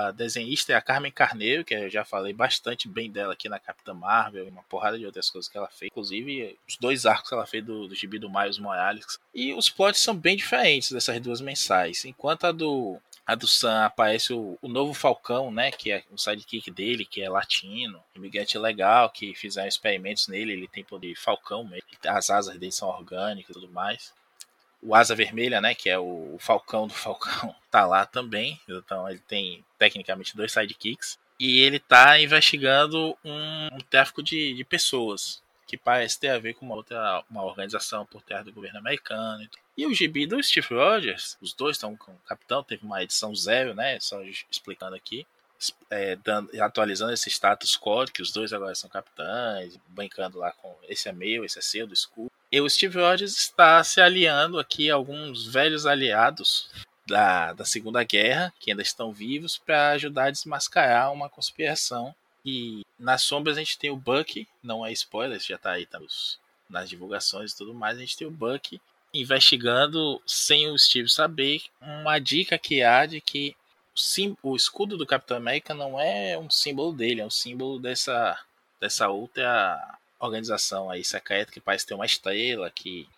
a, 0.08 0.10
desenhista 0.10 0.72
é 0.72 0.76
a 0.76 0.80
Carmen 0.80 1.12
Carneiro, 1.12 1.64
que 1.64 1.74
eu 1.74 1.90
já 1.90 2.04
falei 2.04 2.32
bastante 2.32 2.88
bem 2.88 3.10
dela 3.10 3.34
aqui 3.34 3.48
na 3.48 3.58
Capitã 3.58 3.92
Marvel, 3.92 4.46
e 4.46 4.50
uma 4.50 4.62
porrada 4.62 4.98
de 4.98 5.04
outras 5.04 5.28
coisas 5.28 5.50
que 5.50 5.58
ela 5.58 5.68
fez. 5.68 5.90
Inclusive, 5.90 6.58
os 6.66 6.76
dois 6.78 7.04
arcos 7.04 7.28
que 7.28 7.34
ela 7.34 7.46
fez 7.46 7.64
do, 7.64 7.86
do 7.86 7.94
gibi 7.94 8.18
do 8.18 8.30
Miles 8.30 8.58
Morales. 8.58 9.18
E 9.34 9.52
os 9.52 9.68
plots 9.68 10.00
são 10.00 10.16
bem 10.16 10.36
diferentes 10.36 10.90
dessas 10.90 11.20
duas 11.20 11.40
mensais. 11.42 12.06
Enquanto 12.06 12.44
a 12.44 12.52
do, 12.52 12.98
a 13.26 13.34
do 13.34 13.46
Sam 13.46 13.84
aparece 13.84 14.32
o, 14.32 14.56
o, 14.62 14.68
novo 14.68 14.94
Falcão, 14.94 15.50
né? 15.50 15.70
Que 15.70 15.92
é 15.92 16.04
o 16.10 16.16
sidekick 16.16 16.70
dele, 16.70 17.04
que 17.04 17.22
é 17.22 17.28
latino, 17.28 18.02
imigrante 18.16 18.56
legal, 18.56 19.10
que 19.10 19.34
fizeram 19.34 19.68
experimentos 19.68 20.26
nele, 20.28 20.52
ele 20.52 20.68
tem 20.68 20.82
poder 20.82 21.14
Falcão 21.14 21.64
mesmo, 21.64 21.86
as 22.06 22.30
asas 22.30 22.58
dele 22.58 22.72
são 22.72 22.88
orgânicas 22.88 23.50
e 23.50 23.60
tudo 23.60 23.68
mais 23.70 24.16
o 24.82 24.94
Asa 24.94 25.14
Vermelha, 25.14 25.60
né, 25.60 25.74
que 25.74 25.88
é 25.90 25.98
o, 25.98 26.36
Falcão 26.38 26.86
do 26.86 26.94
Falcão, 26.94 27.54
tá 27.70 27.86
lá 27.86 28.06
também. 28.06 28.60
Então 28.68 29.08
ele 29.08 29.20
tem 29.20 29.64
tecnicamente 29.78 30.36
dois 30.36 30.52
sidekicks. 30.52 31.18
E 31.38 31.60
ele 31.60 31.78
tá 31.78 32.20
investigando 32.20 33.16
um, 33.24 33.68
um 33.72 33.78
tráfico 33.88 34.22
de, 34.22 34.54
de, 34.54 34.64
pessoas, 34.64 35.40
que 35.68 35.76
parece 35.76 36.18
ter 36.18 36.30
a 36.30 36.38
ver 36.38 36.54
com 36.54 36.66
uma 36.66 36.74
outra 36.74 37.22
uma 37.30 37.44
organização 37.44 38.04
por 38.04 38.22
terra 38.22 38.42
do 38.42 38.52
governo 38.52 38.80
americano. 38.80 39.48
E 39.76 39.86
o 39.86 39.94
gibi 39.94 40.26
do 40.26 40.42
Steve 40.42 40.74
Rogers, 40.74 41.36
os 41.40 41.54
dois 41.54 41.76
estão 41.76 41.96
com 41.96 42.10
o 42.10 42.20
capitão, 42.26 42.64
teve 42.64 42.84
uma 42.84 43.00
edição 43.04 43.32
zero, 43.36 43.72
né, 43.72 44.00
só 44.00 44.20
explicando 44.50 44.96
aqui. 44.96 45.24
É, 45.90 46.16
dando, 46.16 46.50
atualizando 46.62 47.12
esse 47.12 47.28
status 47.28 47.76
quo, 47.76 48.04
que 48.06 48.22
os 48.22 48.30
dois 48.32 48.52
agora 48.52 48.74
são 48.74 48.88
capitães, 48.88 49.76
brincando 49.88 50.38
lá 50.38 50.52
com 50.52 50.74
esse 50.88 51.08
é 51.08 51.12
meu, 51.12 51.44
esse 51.44 51.58
é 51.58 51.62
seu, 51.62 51.86
do 51.86 51.94
escudo. 51.94 52.30
E 52.50 52.60
o 52.60 52.70
Steve 52.70 52.98
Rogers 52.98 53.36
está 53.36 53.82
se 53.82 54.00
aliando 54.00 54.58
aqui 54.58 54.90
a 54.90 54.94
alguns 54.94 55.46
velhos 55.46 55.84
aliados 55.84 56.70
da, 57.06 57.52
da 57.52 57.64
Segunda 57.64 58.04
Guerra, 58.04 58.52
que 58.60 58.70
ainda 58.70 58.82
estão 58.82 59.12
vivos, 59.12 59.58
para 59.58 59.90
ajudar 59.90 60.24
a 60.24 60.30
desmascarar 60.30 61.12
uma 61.12 61.28
conspiração. 61.28 62.14
E 62.44 62.84
nas 62.98 63.22
sombras 63.22 63.56
a 63.56 63.60
gente 63.60 63.78
tem 63.78 63.90
o 63.90 63.96
Buck, 63.96 64.46
não 64.62 64.84
é 64.84 64.92
spoiler, 64.92 65.40
já 65.40 65.56
está 65.56 65.72
aí 65.72 65.86
tá 65.86 65.98
nos, 65.98 66.38
nas 66.68 66.88
divulgações 66.88 67.52
e 67.52 67.56
tudo 67.56 67.74
mais, 67.74 67.96
a 67.96 68.00
gente 68.00 68.16
tem 68.16 68.26
o 68.26 68.30
Buck 68.30 68.80
investigando 69.12 70.20
sem 70.26 70.68
o 70.68 70.78
Steve 70.78 71.08
saber 71.08 71.62
uma 71.80 72.18
dica 72.18 72.58
que 72.58 72.82
há 72.82 73.06
de 73.06 73.20
que 73.20 73.56
o, 74.42 74.50
o 74.50 74.56
escudo 74.56 74.96
do 74.96 75.06
Capitão 75.06 75.36
América 75.36 75.74
não 75.74 76.00
é 76.00 76.38
um 76.38 76.50
símbolo 76.50 76.92
dele, 76.92 77.20
é 77.20 77.26
um 77.26 77.30
símbolo 77.30 77.78
dessa, 77.78 78.38
dessa 78.80 79.08
outra 79.08 79.98
organização 80.18 80.90
aí 80.90 81.04
secreta 81.04 81.52
que 81.52 81.60
parece 81.60 81.86
ter 81.86 81.94
uma 81.94 82.06
estrela 82.06 82.70
que 82.70 83.08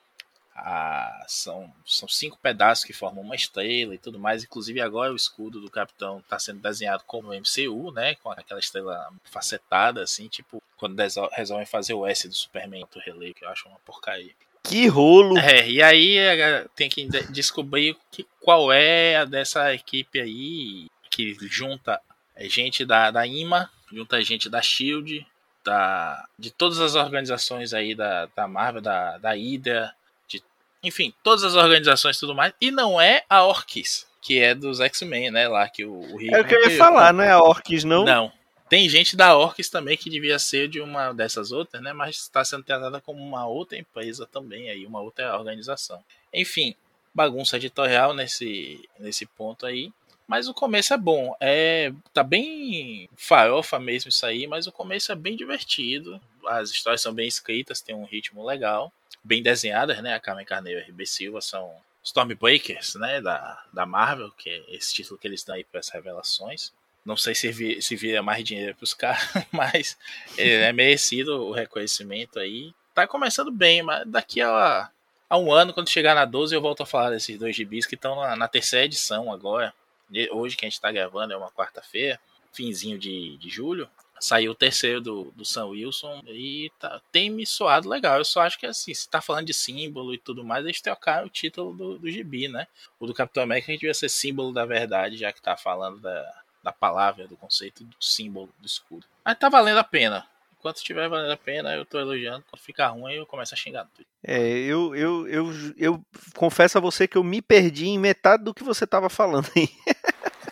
a, 0.54 1.24
são, 1.26 1.72
são 1.86 2.08
cinco 2.08 2.38
pedaços 2.38 2.84
que 2.84 2.92
formam 2.92 3.22
uma 3.22 3.34
estrela 3.34 3.94
e 3.94 3.98
tudo 3.98 4.18
mais. 4.18 4.44
Inclusive 4.44 4.80
agora 4.80 5.12
o 5.12 5.16
escudo 5.16 5.60
do 5.60 5.70
Capitão 5.70 6.18
está 6.18 6.38
sendo 6.38 6.60
desenhado 6.60 7.04
como 7.06 7.32
MCU, 7.32 7.92
né? 7.92 8.14
Com 8.16 8.30
aquela 8.30 8.60
estrela 8.60 9.10
facetada, 9.24 10.02
assim, 10.02 10.28
tipo 10.28 10.62
quando 10.76 10.98
resolvem 11.32 11.66
fazer 11.66 11.94
o 11.94 12.06
S 12.06 12.26
do 12.26 12.34
Superman 12.34 12.86
do 12.92 13.00
relevo, 13.00 13.34
que 13.34 13.44
eu 13.44 13.48
acho 13.48 13.68
uma 13.68 13.78
porcaria. 13.80 14.34
Que 14.62 14.86
rolo! 14.86 15.38
É, 15.38 15.68
e 15.68 15.82
aí 15.82 16.18
é, 16.18 16.66
tem 16.76 16.88
que 16.88 17.06
descobrir 17.30 17.96
que, 18.10 18.26
qual 18.40 18.72
é 18.72 19.16
a 19.16 19.24
dessa 19.24 19.72
equipe 19.74 20.20
aí 20.20 20.86
que 21.10 21.36
junta 21.40 22.00
gente 22.38 22.84
da, 22.84 23.10
da 23.10 23.26
IMA, 23.26 23.70
junta 23.92 24.22
gente 24.22 24.48
da 24.48 24.62
SHIELD, 24.62 25.26
da, 25.64 26.24
de 26.38 26.50
todas 26.50 26.80
as 26.80 26.94
organizações 26.94 27.74
aí 27.74 27.94
da, 27.94 28.26
da 28.34 28.48
Marvel, 28.48 28.80
da, 28.80 29.18
da 29.18 29.32
Hydra, 29.32 29.92
de, 30.28 30.42
enfim, 30.82 31.12
todas 31.22 31.44
as 31.44 31.54
organizações 31.54 32.16
e 32.16 32.20
tudo 32.20 32.34
mais, 32.34 32.52
e 32.60 32.70
não 32.70 33.00
é 33.00 33.24
a 33.28 33.44
Orkis, 33.44 34.06
que 34.22 34.38
é 34.38 34.54
dos 34.54 34.80
X-Men, 34.80 35.30
né, 35.30 35.48
lá 35.48 35.68
que 35.68 35.84
o, 35.84 35.92
o 35.92 36.34
É 36.34 36.40
o 36.40 36.44
que 36.44 36.54
eu 36.54 36.70
ia 36.70 36.78
falar, 36.78 37.12
não 37.12 37.24
é 37.24 37.30
a 37.30 37.42
Orkis, 37.42 37.84
não? 37.84 38.04
Não. 38.04 38.32
Tem 38.70 38.88
gente 38.88 39.16
da 39.16 39.36
Orkis 39.36 39.68
também 39.68 39.96
que 39.96 40.08
devia 40.08 40.38
ser 40.38 40.68
de 40.68 40.80
uma 40.80 41.12
dessas 41.12 41.50
outras, 41.50 41.82
né, 41.82 41.92
mas 41.92 42.18
está 42.18 42.44
sendo 42.44 42.62
tratada 42.62 43.00
como 43.00 43.20
uma 43.20 43.44
outra 43.44 43.76
empresa 43.76 44.28
também, 44.28 44.70
aí, 44.70 44.86
uma 44.86 45.00
outra 45.00 45.36
organização. 45.36 46.00
Enfim, 46.32 46.76
bagunça 47.12 47.56
editorial 47.56 48.14
nesse, 48.14 48.88
nesse 48.96 49.26
ponto 49.26 49.66
aí. 49.66 49.92
Mas 50.24 50.46
o 50.46 50.54
começo 50.54 50.94
é 50.94 50.96
bom. 50.96 51.34
É, 51.40 51.92
tá 52.14 52.22
bem 52.22 53.08
farofa 53.16 53.80
mesmo 53.80 54.08
isso 54.10 54.24
aí, 54.24 54.46
mas 54.46 54.68
o 54.68 54.72
começo 54.72 55.10
é 55.10 55.16
bem 55.16 55.36
divertido. 55.36 56.20
As 56.46 56.70
histórias 56.70 57.02
são 57.02 57.12
bem 57.12 57.26
escritas, 57.26 57.80
tem 57.80 57.96
um 57.96 58.04
ritmo 58.04 58.46
legal. 58.46 58.92
Bem 59.24 59.42
desenhadas, 59.42 60.00
né? 60.00 60.14
A 60.14 60.20
Carmen 60.20 60.46
Carneiro 60.46 60.78
e 60.78 60.84
a 60.84 60.86
RB 60.86 61.04
Silva 61.04 61.40
são 61.40 61.74
Stormbreakers, 62.04 62.94
né? 62.94 63.20
Da, 63.20 63.64
da 63.72 63.84
Marvel, 63.84 64.30
que 64.30 64.48
é 64.48 64.76
esse 64.76 64.94
título 64.94 65.18
que 65.18 65.26
eles 65.26 65.42
dão 65.42 65.56
aí 65.56 65.64
para 65.64 65.80
as 65.80 65.88
revelações. 65.88 66.72
Não 67.04 67.16
sei 67.16 67.34
se, 67.34 67.80
se 67.80 67.96
vira 67.96 68.22
mais 68.22 68.44
dinheiro 68.44 68.74
para 68.74 68.84
os 68.84 68.94
caras, 68.94 69.22
mas 69.50 69.96
é 70.36 70.72
merecido 70.72 71.46
o 71.46 71.52
reconhecimento 71.52 72.38
aí. 72.38 72.72
Tá 72.94 73.06
começando 73.06 73.50
bem, 73.50 73.82
mas 73.82 74.06
daqui 74.06 74.40
a, 74.40 74.90
a 75.28 75.38
um 75.38 75.52
ano, 75.52 75.72
quando 75.72 75.88
chegar 75.88 76.14
na 76.14 76.24
12, 76.24 76.54
eu 76.54 76.60
volto 76.60 76.82
a 76.82 76.86
falar 76.86 77.10
desses 77.10 77.38
dois 77.38 77.56
gibis 77.56 77.86
que 77.86 77.94
estão 77.94 78.16
na, 78.16 78.36
na 78.36 78.48
terceira 78.48 78.84
edição 78.84 79.32
agora 79.32 79.72
hoje 80.32 80.56
que 80.56 80.64
a 80.64 80.68
gente 80.68 80.74
está 80.74 80.90
gravando 80.90 81.32
é 81.32 81.36
uma 81.36 81.50
quarta-feira, 81.50 82.18
finzinho 82.52 82.98
de, 82.98 83.36
de 83.36 83.48
julho, 83.48 83.88
saiu 84.18 84.52
o 84.52 84.54
terceiro 84.54 85.00
do, 85.00 85.32
do 85.34 85.44
Sam 85.44 85.66
Wilson 85.66 86.22
e 86.26 86.70
tá, 86.78 87.00
tem 87.10 87.30
me 87.30 87.46
soado 87.46 87.88
legal. 87.88 88.18
Eu 88.18 88.24
só 88.24 88.42
acho 88.42 88.58
que 88.58 88.66
assim, 88.66 88.92
se 88.92 89.08
tá 89.08 89.20
falando 89.20 89.46
de 89.46 89.54
símbolo 89.54 90.12
e 90.12 90.18
tudo 90.18 90.44
mais, 90.44 90.64
eles 90.64 90.80
trocaram 90.80 91.26
o 91.26 91.30
título 91.30 91.72
do, 91.72 91.98
do 91.98 92.10
gibi, 92.10 92.48
né? 92.48 92.66
O 92.98 93.06
do 93.06 93.14
Capitão 93.14 93.42
América 93.42 93.70
a 93.70 93.72
gente 93.72 93.80
devia 93.80 93.94
ser 93.94 94.08
símbolo 94.08 94.52
da 94.52 94.66
verdade, 94.66 95.16
já 95.16 95.32
que 95.32 95.40
tá 95.40 95.56
falando 95.56 96.00
da, 96.00 96.39
da 96.62 96.72
palavra, 96.72 97.26
do 97.26 97.36
conceito 97.36 97.84
do 97.84 97.96
símbolo 98.00 98.50
do 98.58 98.66
escudo. 98.66 99.06
Mas 99.24 99.38
tá 99.38 99.48
valendo 99.48 99.78
a 99.78 99.84
pena. 99.84 100.26
Enquanto 100.58 100.76
estiver 100.76 101.08
valendo 101.08 101.32
a 101.32 101.36
pena, 101.38 101.74
eu 101.74 101.86
tô 101.86 101.98
elogiando. 101.98 102.44
Quando 102.50 102.60
ficar 102.60 102.88
ruim, 102.88 103.14
eu 103.14 103.24
começo 103.24 103.54
a 103.54 103.56
xingar 103.56 103.86
tudo. 103.94 104.06
É, 104.22 104.38
eu, 104.38 104.94
eu, 104.94 105.26
eu, 105.26 105.52
eu 105.78 106.04
confesso 106.36 106.76
a 106.76 106.80
você 106.80 107.08
que 107.08 107.16
eu 107.16 107.24
me 107.24 107.40
perdi 107.40 107.86
em 107.86 107.98
metade 107.98 108.44
do 108.44 108.52
que 108.52 108.62
você 108.62 108.86
tava 108.86 109.08
falando 109.08 109.48
aí. 109.56 109.68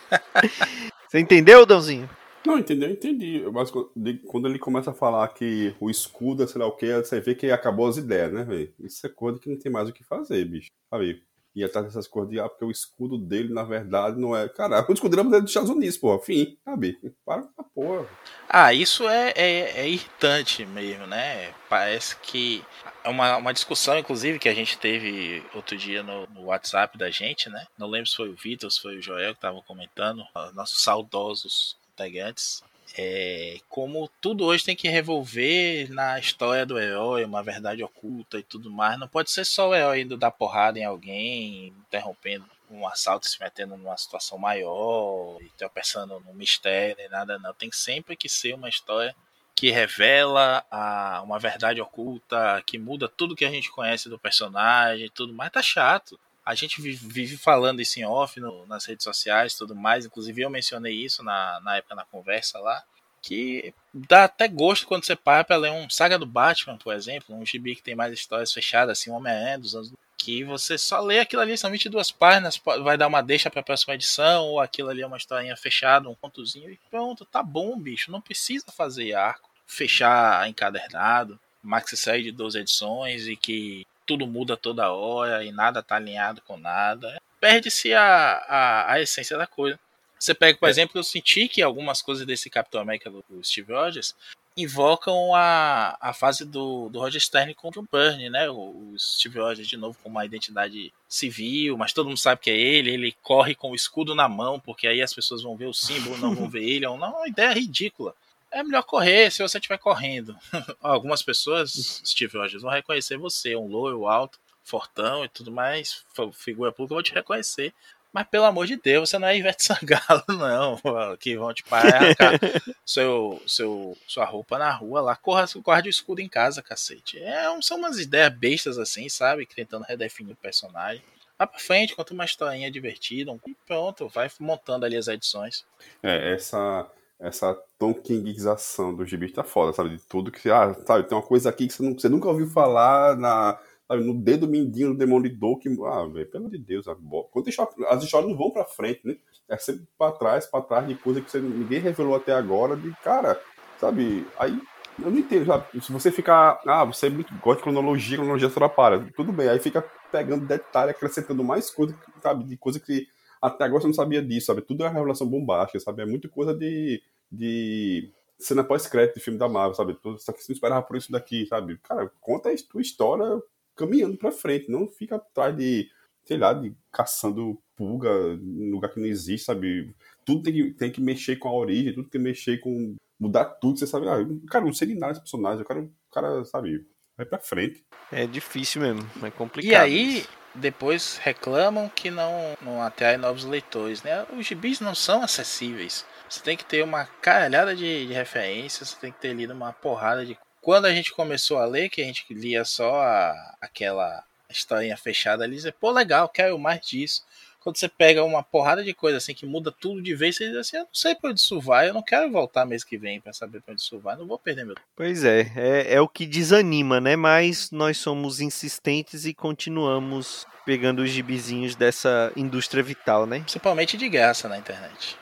você 1.07 1.19
entendeu, 1.19 1.63
Dãozinho? 1.63 2.09
Não, 2.45 2.57
entendeu? 2.57 2.89
Entendi. 2.89 3.43
Mas 3.53 3.69
quando 3.69 4.47
ele 4.47 4.57
começa 4.57 4.89
a 4.89 4.95
falar 4.95 5.27
que 5.27 5.75
o 5.79 5.91
escudo 5.91 6.41
é 6.43 6.47
sei 6.47 6.59
lá 6.59 6.67
o 6.67 6.75
que, 6.75 6.91
você 6.91 7.19
vê 7.19 7.35
que 7.35 7.51
acabou 7.51 7.87
as 7.87 7.97
ideias, 7.97 8.33
né, 8.33 8.43
velho? 8.43 8.73
Isso 8.79 9.05
é 9.05 9.09
coisa 9.09 9.39
que 9.39 9.49
não 9.49 9.59
tem 9.59 9.71
mais 9.71 9.87
o 9.89 9.93
que 9.93 10.03
fazer, 10.03 10.43
bicho. 10.45 10.69
Sabe? 10.89 11.23
E 11.59 11.63
atrás 11.65 11.85
dessas 11.85 12.07
coisas 12.07 12.31
de, 12.31 12.39
ah, 12.39 12.47
porque 12.47 12.63
o 12.63 12.71
escudo 12.71 13.17
dele, 13.17 13.53
na 13.53 13.63
verdade, 13.63 14.17
não 14.17 14.33
é. 14.33 14.47
Cara, 14.47 14.85
o 14.87 14.93
escudo 14.93 15.13
dele 15.13 15.35
é 15.35 15.41
dos 15.41 15.49
Estados 15.49 15.69
Unidos, 15.69 15.97
pô. 15.97 16.17
Fim, 16.19 16.57
sabe? 16.63 16.97
Para 17.25 17.43
com 17.43 17.63
porra. 17.63 18.07
Ah, 18.47 18.73
isso 18.73 19.09
é, 19.09 19.33
é, 19.35 19.81
é, 19.81 19.89
irritante 19.89 20.65
mesmo, 20.65 21.05
né? 21.05 21.53
Parece 21.67 22.15
que. 22.17 22.63
É 23.03 23.09
uma, 23.09 23.35
uma 23.35 23.53
discussão, 23.53 23.97
inclusive, 23.97 24.39
que 24.39 24.47
a 24.47 24.53
gente 24.53 24.77
teve 24.77 25.43
outro 25.53 25.75
dia 25.75 26.01
no, 26.01 26.25
no 26.27 26.45
WhatsApp 26.45 26.97
da 26.97 27.09
gente, 27.09 27.49
né? 27.49 27.67
Não 27.77 27.87
lembro 27.87 28.09
se 28.09 28.15
foi 28.15 28.29
o 28.29 28.35
Vitor, 28.35 28.71
se 28.71 28.81
foi 28.81 28.97
o 28.97 29.01
Joel 29.01 29.33
que 29.33 29.39
estavam 29.39 29.61
comentando, 29.61 30.23
nossos 30.53 30.81
saudosos 30.81 31.77
integrantes 31.93 32.63
é, 32.97 33.57
como 33.69 34.09
tudo 34.19 34.45
hoje 34.45 34.65
tem 34.65 34.75
que 34.75 34.89
revolver 34.89 35.91
na 35.91 36.19
história 36.19 36.65
do 36.65 36.79
herói, 36.79 37.23
uma 37.23 37.43
verdade 37.43 37.83
oculta 37.83 38.37
e 38.37 38.43
tudo 38.43 38.71
mais. 38.71 38.99
Não 38.99 39.07
pode 39.07 39.31
ser 39.31 39.45
só 39.45 39.69
o 39.69 39.75
herói 39.75 40.01
indo 40.01 40.17
dar 40.17 40.31
porrada 40.31 40.79
em 40.79 40.85
alguém, 40.85 41.67
interrompendo 41.67 42.45
um 42.69 42.87
assalto, 42.87 43.27
se 43.27 43.39
metendo 43.39 43.75
numa 43.77 43.97
situação 43.97 44.37
maior 44.37 45.37
e 45.41 45.49
tropeçando 45.57 46.19
no 46.19 46.33
mistério 46.33 47.03
e 47.03 47.09
nada, 47.09 47.39
não. 47.39 47.53
Tem 47.53 47.71
sempre 47.71 48.15
que 48.15 48.29
ser 48.29 48.53
uma 48.53 48.69
história 48.69 49.15
que 49.55 49.71
revela 49.71 50.65
a, 50.71 51.21
uma 51.23 51.37
verdade 51.37 51.81
oculta, 51.81 52.61
que 52.65 52.77
muda 52.77 53.09
tudo 53.09 53.35
que 53.35 53.45
a 53.45 53.51
gente 53.51 53.71
conhece 53.71 54.07
do 54.07 54.17
personagem 54.17 55.07
e 55.07 55.09
tudo 55.09 55.33
mais. 55.33 55.51
Tá 55.51 55.61
chato 55.61 56.19
a 56.49 56.55
gente 56.55 56.81
vive 56.81 57.37
falando 57.37 57.79
isso 57.79 57.99
em 57.99 58.05
off 58.05 58.39
no, 58.39 58.65
nas 58.65 58.83
redes 58.83 59.03
sociais 59.03 59.53
tudo 59.53 59.75
mais. 59.75 60.07
Inclusive, 60.07 60.41
eu 60.41 60.49
mencionei 60.49 60.95
isso 60.95 61.21
na, 61.21 61.59
na 61.59 61.77
época 61.77 61.93
na 61.93 62.03
conversa 62.03 62.57
lá. 62.57 62.83
Que 63.21 63.71
dá 63.93 64.23
até 64.23 64.47
gosto 64.47 64.87
quando 64.87 65.05
você 65.05 65.15
para 65.15 65.43
pra 65.43 65.57
ler 65.57 65.71
um 65.71 65.87
Saga 65.87 66.17
do 66.17 66.25
Batman, 66.25 66.75
por 66.77 66.95
exemplo, 66.95 67.35
um 67.35 67.45
gibi 67.45 67.75
que 67.75 67.83
tem 67.83 67.93
mais 67.93 68.11
histórias 68.13 68.51
fechadas, 68.51 68.97
assim, 68.97 69.11
Homem-Aranha 69.11 69.59
dos 69.59 69.75
anos. 69.75 69.93
Que 70.17 70.43
você 70.43 70.75
só 70.75 70.99
lê 71.01 71.19
aquilo 71.19 71.43
ali, 71.43 71.55
são 71.55 71.69
22 71.69 72.09
páginas, 72.11 72.59
vai 72.81 72.97
dar 72.97 73.07
uma 73.07 73.21
deixa 73.21 73.51
pra 73.51 73.61
próxima 73.61 73.93
edição, 73.93 74.45
ou 74.45 74.59
aquilo 74.59 74.89
ali 74.89 75.01
é 75.01 75.07
uma 75.07 75.17
historinha 75.17 75.55
fechada, 75.55 76.09
um 76.09 76.15
pontozinho, 76.15 76.71
e 76.71 76.79
pronto, 76.89 77.25
tá 77.25 77.43
bom, 77.43 77.77
bicho. 77.77 78.11
Não 78.11 78.21
precisa 78.21 78.65
fazer 78.71 79.13
arco, 79.13 79.49
fechar 79.67 80.49
encadernado, 80.49 81.39
maxi 81.61 81.95
série 81.95 82.23
de 82.23 82.31
12 82.31 82.57
edições 82.57 83.27
e 83.27 83.35
que 83.35 83.85
tudo 84.09 84.25
muda 84.25 84.57
toda 84.57 84.91
hora 84.91 85.45
e 85.45 85.51
nada 85.51 85.83
tá 85.83 85.97
alinhado 85.97 86.41
com 86.41 86.57
nada. 86.57 87.21
Perde-se 87.39 87.93
a, 87.93 88.01
a, 88.01 88.93
a, 88.93 88.99
essência 88.99 89.37
da 89.37 89.45
coisa. 89.45 89.79
Você 90.19 90.33
pega, 90.33 90.57
por 90.57 90.67
é. 90.67 90.71
exemplo, 90.71 90.97
eu 90.97 91.03
senti 91.03 91.47
que 91.47 91.61
algumas 91.61 92.01
coisas 92.01 92.25
desse 92.25 92.49
Capitão 92.49 92.81
América 92.81 93.11
do, 93.11 93.23
do 93.29 93.43
Steve 93.43 93.71
Rogers 93.71 94.15
invocam 94.57 95.35
a, 95.35 95.95
a 96.01 96.11
fase 96.11 96.43
do, 96.43 96.89
do 96.89 96.99
Roger 96.99 97.21
Stern 97.21 97.53
contra 97.53 97.79
o 97.79 97.87
Burn, 97.89 98.31
né? 98.31 98.49
O, 98.49 98.55
o, 98.55 98.95
Steve 98.97 99.37
Rogers 99.37 99.67
de 99.67 99.77
novo 99.77 99.95
com 100.01 100.09
uma 100.09 100.25
identidade 100.25 100.91
civil, 101.07 101.77
mas 101.77 101.93
todo 101.93 102.07
mundo 102.07 102.17
sabe 102.17 102.41
que 102.41 102.49
é 102.49 102.57
ele, 102.57 102.89
ele 102.89 103.15
corre 103.21 103.53
com 103.53 103.69
o 103.69 103.75
escudo 103.75 104.15
na 104.15 104.27
mão, 104.27 104.59
porque 104.59 104.87
aí 104.87 105.03
as 105.03 105.13
pessoas 105.13 105.43
vão 105.43 105.55
ver 105.55 105.67
o 105.67 105.73
símbolo, 105.73 106.17
não 106.17 106.33
vão 106.33 106.49
ver 106.49 106.63
ele. 106.63 106.85
É 106.85 106.89
uma 106.89 107.27
ideia 107.27 107.53
ridícula 107.53 108.15
é 108.51 108.63
melhor 108.63 108.83
correr 108.83 109.31
se 109.31 109.41
você 109.41 109.57
estiver 109.57 109.77
correndo. 109.77 110.35
Algumas 110.81 111.21
pessoas, 111.21 112.01
Steve 112.05 112.37
Rogers, 112.37 112.63
vão 112.63 112.71
reconhecer 112.71 113.17
você, 113.17 113.55
um 113.55 113.67
loiro, 113.67 114.07
alto, 114.07 114.39
fortão 114.63 115.25
e 115.25 115.29
tudo 115.29 115.51
mais, 115.51 116.05
figura 116.33 116.71
pública, 116.71 116.95
vão 116.95 117.03
te 117.03 117.13
reconhecer. 117.13 117.73
Mas 118.11 118.27
pelo 118.27 118.45
amor 118.45 118.65
de 118.65 118.75
Deus, 118.75 119.09
você 119.09 119.19
não 119.19 119.27
é 119.27 119.37
Ivete 119.37 119.63
Sangalo, 119.63 120.23
não, 120.29 120.79
que 121.17 121.37
vão 121.37 121.53
te 121.53 121.63
parar 121.63 122.01
seu, 122.83 123.41
seu, 123.45 123.95
sua 124.07 124.25
roupa 124.25 124.57
na 124.57 124.71
rua 124.71 125.01
lá. 125.01 125.15
Corra, 125.15 125.45
guarde 125.57 125.89
o 125.89 125.91
escudo 125.91 126.19
em 126.19 126.27
casa, 126.27 126.61
cacete. 126.61 127.19
É, 127.19 127.43
são 127.61 127.77
umas 127.77 127.99
ideias 127.99 128.33
bestas 128.33 128.79
assim, 128.79 129.07
sabe? 129.09 129.45
Tentando 129.45 129.85
redefinir 129.85 130.33
o 130.33 130.37
personagem. 130.37 131.03
Vai 131.37 131.47
pra 131.47 131.59
frente, 131.59 131.95
conta 131.95 132.13
uma 132.13 132.25
historinha 132.25 132.69
divertida, 132.69 133.31
e 133.47 133.55
pronto, 133.65 134.09
vai 134.09 134.29
montando 134.39 134.85
ali 134.85 134.97
as 134.97 135.07
edições. 135.07 135.63
É, 136.03 136.33
essa 136.33 136.85
essa 137.19 137.53
Tom 137.77 137.93
Kingização 137.93 138.95
do 138.95 139.05
gibi 139.05 139.31
tá 139.31 139.43
foda, 139.43 139.73
sabe? 139.73 139.89
De 139.89 140.01
tudo 140.07 140.31
que. 140.31 140.49
Ah, 140.49 140.73
sabe, 140.85 141.07
tem 141.07 141.17
uma 141.17 141.23
coisa 141.23 141.49
aqui 141.49 141.67
que 141.67 141.73
você, 141.73 141.83
não, 141.83 141.93
você 141.93 142.07
nunca 142.07 142.29
ouviu 142.29 142.47
falar 142.47 143.17
na, 143.17 143.59
sabe, 143.87 144.03
no 144.03 144.13
dedo 144.13 144.47
mindinho 144.47 144.89
do 144.89 144.97
Demolidor 144.97 145.59
que. 145.59 145.69
Ah, 145.85 146.07
velho, 146.07 146.29
pelo 146.29 146.49
de 146.49 146.57
Deus? 146.57 146.85
Quando 147.31 147.47
as 147.89 148.03
histórias 148.03 148.29
não 148.29 148.37
vão 148.37 148.51
pra 148.51 148.63
frente, 148.63 149.01
né? 149.03 149.17
É 149.49 149.57
sempre 149.57 149.85
pra 149.97 150.11
trás, 150.11 150.45
pra 150.45 150.61
trás 150.61 150.87
de 150.87 150.95
coisa 150.95 151.19
que 151.19 151.29
você, 151.29 151.39
ninguém 151.39 151.79
revelou 151.79 152.15
até 152.15 152.31
agora. 152.31 152.75
De 152.75 152.91
cara, 153.03 153.39
sabe? 153.79 154.25
Aí 154.37 154.57
eu 155.03 155.11
não 155.11 155.17
entendo, 155.17 155.45
sabe? 155.45 155.81
Se 155.81 155.91
você 155.91 156.11
ficar. 156.11 156.61
Ah, 156.65 156.85
você 156.85 157.07
é 157.07 157.09
muito, 157.09 157.33
gosta 157.35 157.57
de 157.57 157.63
cronologia, 157.63 158.17
cronologia 158.17 158.47
atrapalha. 158.47 159.11
Tudo 159.15 159.33
bem, 159.33 159.49
aí 159.49 159.59
fica 159.59 159.83
pegando 160.11 160.45
detalhe, 160.45 160.91
acrescentando 160.91 161.43
mais 161.43 161.69
coisa, 161.69 161.95
sabe? 162.21 162.45
De 162.45 162.55
coisa 162.57 162.79
que 162.79 163.07
até 163.41 163.63
agora 163.63 163.81
você 163.81 163.87
não 163.87 163.93
sabia 163.93 164.21
disso, 164.21 164.47
sabe? 164.47 164.61
Tudo 164.61 164.83
é 164.83 164.87
uma 164.87 164.93
revelação 164.93 165.27
bombástica, 165.27 165.79
sabe? 165.79 166.01
É 166.01 166.05
muita 166.05 166.27
coisa 166.27 166.53
de, 166.53 167.01
de 167.31 168.09
cena 168.37 168.63
pós-crédito 168.63 169.15
de 169.15 169.21
filme 169.21 169.39
da 169.39 169.47
Marvel, 169.47 169.75
sabe? 169.75 169.97
Só 170.17 170.31
que 170.31 170.41
você 170.41 170.51
não 170.51 170.55
esperava 170.55 170.81
por 170.83 170.97
isso 170.97 171.11
daqui, 171.11 171.45
sabe? 171.45 171.77
Cara, 171.79 172.11
conta 172.19 172.49
a 172.49 172.55
tua 172.69 172.81
história 172.81 173.41
caminhando 173.75 174.17
pra 174.17 174.31
frente, 174.31 174.69
não 174.69 174.87
fica 174.87 175.15
atrás 175.15 175.55
de, 175.55 175.89
sei 176.25 176.37
lá, 176.37 176.53
de 176.53 176.73
caçando 176.91 177.57
pulga 177.75 178.09
em 178.33 178.71
lugar 178.71 178.89
que 178.89 178.99
não 178.99 179.07
existe, 179.07 179.45
sabe? 179.45 179.95
Tudo 180.25 180.43
tem 180.43 180.53
que, 180.53 180.71
tem 180.73 180.91
que 180.91 181.01
mexer 181.01 181.37
com 181.37 181.47
a 181.47 181.53
origem, 181.53 181.93
tudo 181.93 182.09
tem 182.09 182.21
que 182.21 182.27
mexer 182.27 182.59
com. 182.59 182.95
mudar 183.19 183.45
tudo, 183.45 183.79
você 183.79 183.87
sabe? 183.87 184.07
Ah, 184.09 184.17
cara, 184.49 184.65
não 184.65 184.73
sei 184.73 184.89
de 184.89 184.95
nada 184.95 185.13
desse 185.13 185.21
personagem, 185.21 185.59
eu 185.59 185.65
quero, 185.65 185.91
cara, 186.11 186.43
sabe? 186.43 186.85
vai 187.19 187.25
pra 187.25 187.39
frente. 187.39 187.83
É 188.11 188.25
difícil 188.25 188.81
mesmo, 188.81 189.05
é 189.21 189.29
complicado. 189.29 189.71
E 189.71 189.75
aí, 189.75 190.25
depois 190.53 191.17
reclamam 191.17 191.89
que 191.89 192.09
não, 192.09 192.57
não 192.61 192.81
atrai 192.81 193.17
novos 193.17 193.43
leitores, 193.43 194.03
né? 194.03 194.25
Os 194.35 194.45
gibis 194.45 194.79
não 194.79 194.95
são 194.95 195.23
acessíveis. 195.23 196.05
Você 196.29 196.41
tem 196.41 196.57
que 196.57 196.65
ter 196.65 196.83
uma 196.83 197.05
caralhada 197.21 197.75
de, 197.75 198.07
de 198.07 198.13
referências, 198.13 198.89
você 198.89 198.95
tem 198.97 199.11
que 199.11 199.19
ter 199.19 199.33
lido 199.33 199.53
uma 199.53 199.73
porrada 199.73 200.25
de. 200.25 200.37
Quando 200.61 200.85
a 200.85 200.93
gente 200.93 201.13
começou 201.13 201.57
a 201.57 201.65
ler, 201.65 201.89
que 201.89 202.01
a 202.01 202.05
gente 202.05 202.25
lia 202.33 202.65
só 202.65 203.01
a, 203.01 203.55
aquela 203.61 204.23
historinha 204.49 204.97
fechada 204.97 205.43
ali, 205.43 205.59
você, 205.59 205.71
pô, 205.71 205.91
legal, 205.91 206.27
quero 206.29 206.57
mais 206.59 206.81
disso. 206.85 207.23
Quando 207.59 207.77
você 207.77 207.89
pega 207.89 208.23
uma 208.23 208.41
porrada 208.41 208.83
de 208.83 208.93
coisa 208.93 209.17
assim 209.17 209.33
que 209.33 209.45
muda 209.45 209.71
tudo 209.71 210.01
de 210.01 210.15
vez, 210.15 210.37
você 210.37 210.47
diz 210.47 210.57
assim: 210.57 210.77
eu 210.77 210.83
não 210.83 210.89
sei 210.93 211.13
pra 211.13 211.29
onde 211.29 211.39
isso 211.39 211.59
vai, 211.59 211.89
eu 211.89 211.93
não 211.93 212.01
quero 212.01 212.31
voltar 212.31 212.65
mês 212.65 212.83
que 212.83 212.97
vem 212.97 213.19
pra 213.19 213.33
saber 213.33 213.61
pra 213.61 213.73
onde 213.73 213.81
isso 213.81 213.99
vai, 213.99 214.15
não 214.15 214.25
vou 214.25 214.39
perder 214.39 214.65
meu 214.65 214.75
tempo. 214.75 214.87
Pois 214.95 215.23
é, 215.23 215.51
é, 215.55 215.93
é 215.95 216.01
o 216.01 216.07
que 216.07 216.25
desanima, 216.25 217.01
né? 217.01 217.15
Mas 217.15 217.69
nós 217.71 217.97
somos 217.97 218.39
insistentes 218.39 219.25
e 219.25 219.33
continuamos 219.33 220.47
pegando 220.65 221.01
os 221.01 221.09
gibizinhos 221.09 221.75
dessa 221.75 222.31
indústria 222.35 222.81
vital, 222.81 223.25
né? 223.25 223.39
Principalmente 223.39 223.97
de 223.97 224.07
graça 224.07 224.47
na 224.47 224.57
internet. 224.57 225.17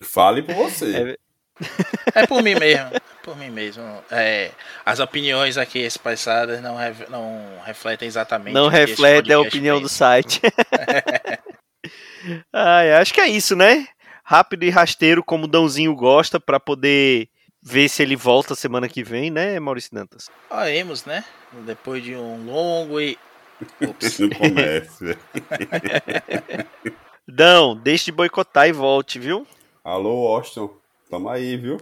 Fale 0.00 0.42
por 0.42 0.54
você. 0.54 1.18
É 2.14 2.26
por 2.26 2.42
mim 2.42 2.54
mesmo. 2.54 2.90
Por 3.28 3.36
mim 3.36 3.50
mesmo. 3.50 3.82
É, 4.10 4.52
as 4.86 5.00
opiniões 5.00 5.58
aqui 5.58 5.80
expressadas 5.80 6.62
não, 6.62 6.76
re- 6.76 7.06
não 7.10 7.58
refletem 7.62 8.08
exatamente. 8.08 8.54
Não 8.54 8.68
o 8.68 8.70
que 8.70 8.76
esse 8.78 8.92
reflete 8.92 9.30
a 9.34 9.38
opinião 9.38 9.76
do 9.76 9.82
pensa. 9.82 9.94
site. 9.96 10.40
Ai, 12.50 12.92
acho 12.94 13.12
que 13.12 13.20
é 13.20 13.28
isso, 13.28 13.54
né? 13.54 13.86
Rápido 14.24 14.62
e 14.64 14.70
rasteiro, 14.70 15.22
como 15.22 15.44
o 15.44 15.46
Dãozinho 15.46 15.94
gosta, 15.94 16.40
pra 16.40 16.58
poder 16.58 17.28
ver 17.62 17.90
se 17.90 18.02
ele 18.02 18.16
volta 18.16 18.54
semana 18.54 18.88
que 18.88 19.04
vem, 19.04 19.30
né, 19.30 19.60
Maurício 19.60 19.94
Dantas? 19.94 20.30
Oremos, 20.48 21.04
né? 21.04 21.22
Depois 21.66 22.02
de 22.02 22.16
um 22.16 22.46
longo 22.46 22.98
e. 22.98 23.18
No 23.80 24.34
comércio. 24.36 25.18
Dão, 27.28 27.76
deixe 27.76 28.06
de 28.06 28.12
boicotar 28.12 28.68
e 28.68 28.72
volte, 28.72 29.18
viu? 29.18 29.46
Alô, 29.84 30.28
Austin. 30.28 30.70
Tamo 31.10 31.28
aí, 31.28 31.58
viu? 31.58 31.76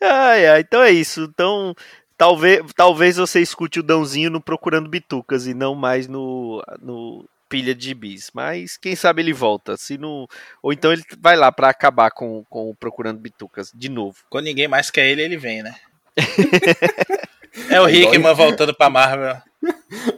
Ai, 0.00 0.46
ai, 0.46 0.60
então 0.60 0.82
é 0.82 0.90
isso. 0.90 1.22
Então, 1.22 1.74
talvez, 2.16 2.60
talvez 2.74 3.16
você 3.16 3.40
escute 3.40 3.80
o 3.80 3.82
Dãozinho 3.82 4.30
no 4.30 4.40
Procurando 4.40 4.88
Bitucas 4.88 5.46
e 5.46 5.54
não 5.54 5.74
mais 5.74 6.08
no, 6.08 6.62
no 6.80 7.28
Pilha 7.48 7.74
de 7.74 7.92
Bis. 7.94 8.30
Mas 8.32 8.76
quem 8.76 8.96
sabe 8.96 9.20
ele 9.22 9.32
volta. 9.32 9.76
Se 9.76 9.98
não, 9.98 10.26
ou 10.62 10.72
então 10.72 10.92
ele 10.92 11.02
vai 11.18 11.36
lá 11.36 11.52
pra 11.52 11.68
acabar 11.68 12.10
com, 12.10 12.44
com 12.48 12.70
o 12.70 12.74
Procurando 12.74 13.20
Bitucas 13.20 13.70
de 13.74 13.88
novo. 13.88 14.16
Quando 14.30 14.46
ninguém 14.46 14.68
mais 14.68 14.90
quer 14.90 15.08
ele, 15.08 15.22
ele 15.22 15.36
vem, 15.36 15.62
né? 15.62 15.74
é 17.68 17.80
o 17.80 17.88
Hickman 17.88 18.34
voltando 18.34 18.74
pra 18.74 18.90
Marvel. 18.90 19.36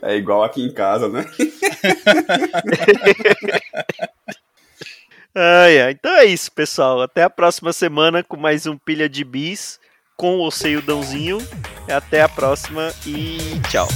É 0.01 0.15
igual 0.17 0.45
aqui 0.45 0.63
em 0.63 0.73
casa, 0.73 1.09
né? 1.09 1.25
Ai. 5.35 5.91
Então 5.91 6.13
é 6.13 6.25
isso, 6.25 6.51
pessoal. 6.53 7.01
Até 7.01 7.23
a 7.23 7.31
próxima 7.31 7.73
semana 7.73 8.23
com 8.23 8.37
mais 8.37 8.67
um 8.67 8.77
Pilha 8.77 9.09
de 9.09 9.25
Bis 9.25 9.81
com 10.17 10.39
o 10.39 10.81
Dãozinho. 10.83 11.39
Até 11.89 12.23
a 12.23 12.29
próxima 12.29 12.93
e 13.07 13.39
tchau. 13.69 13.89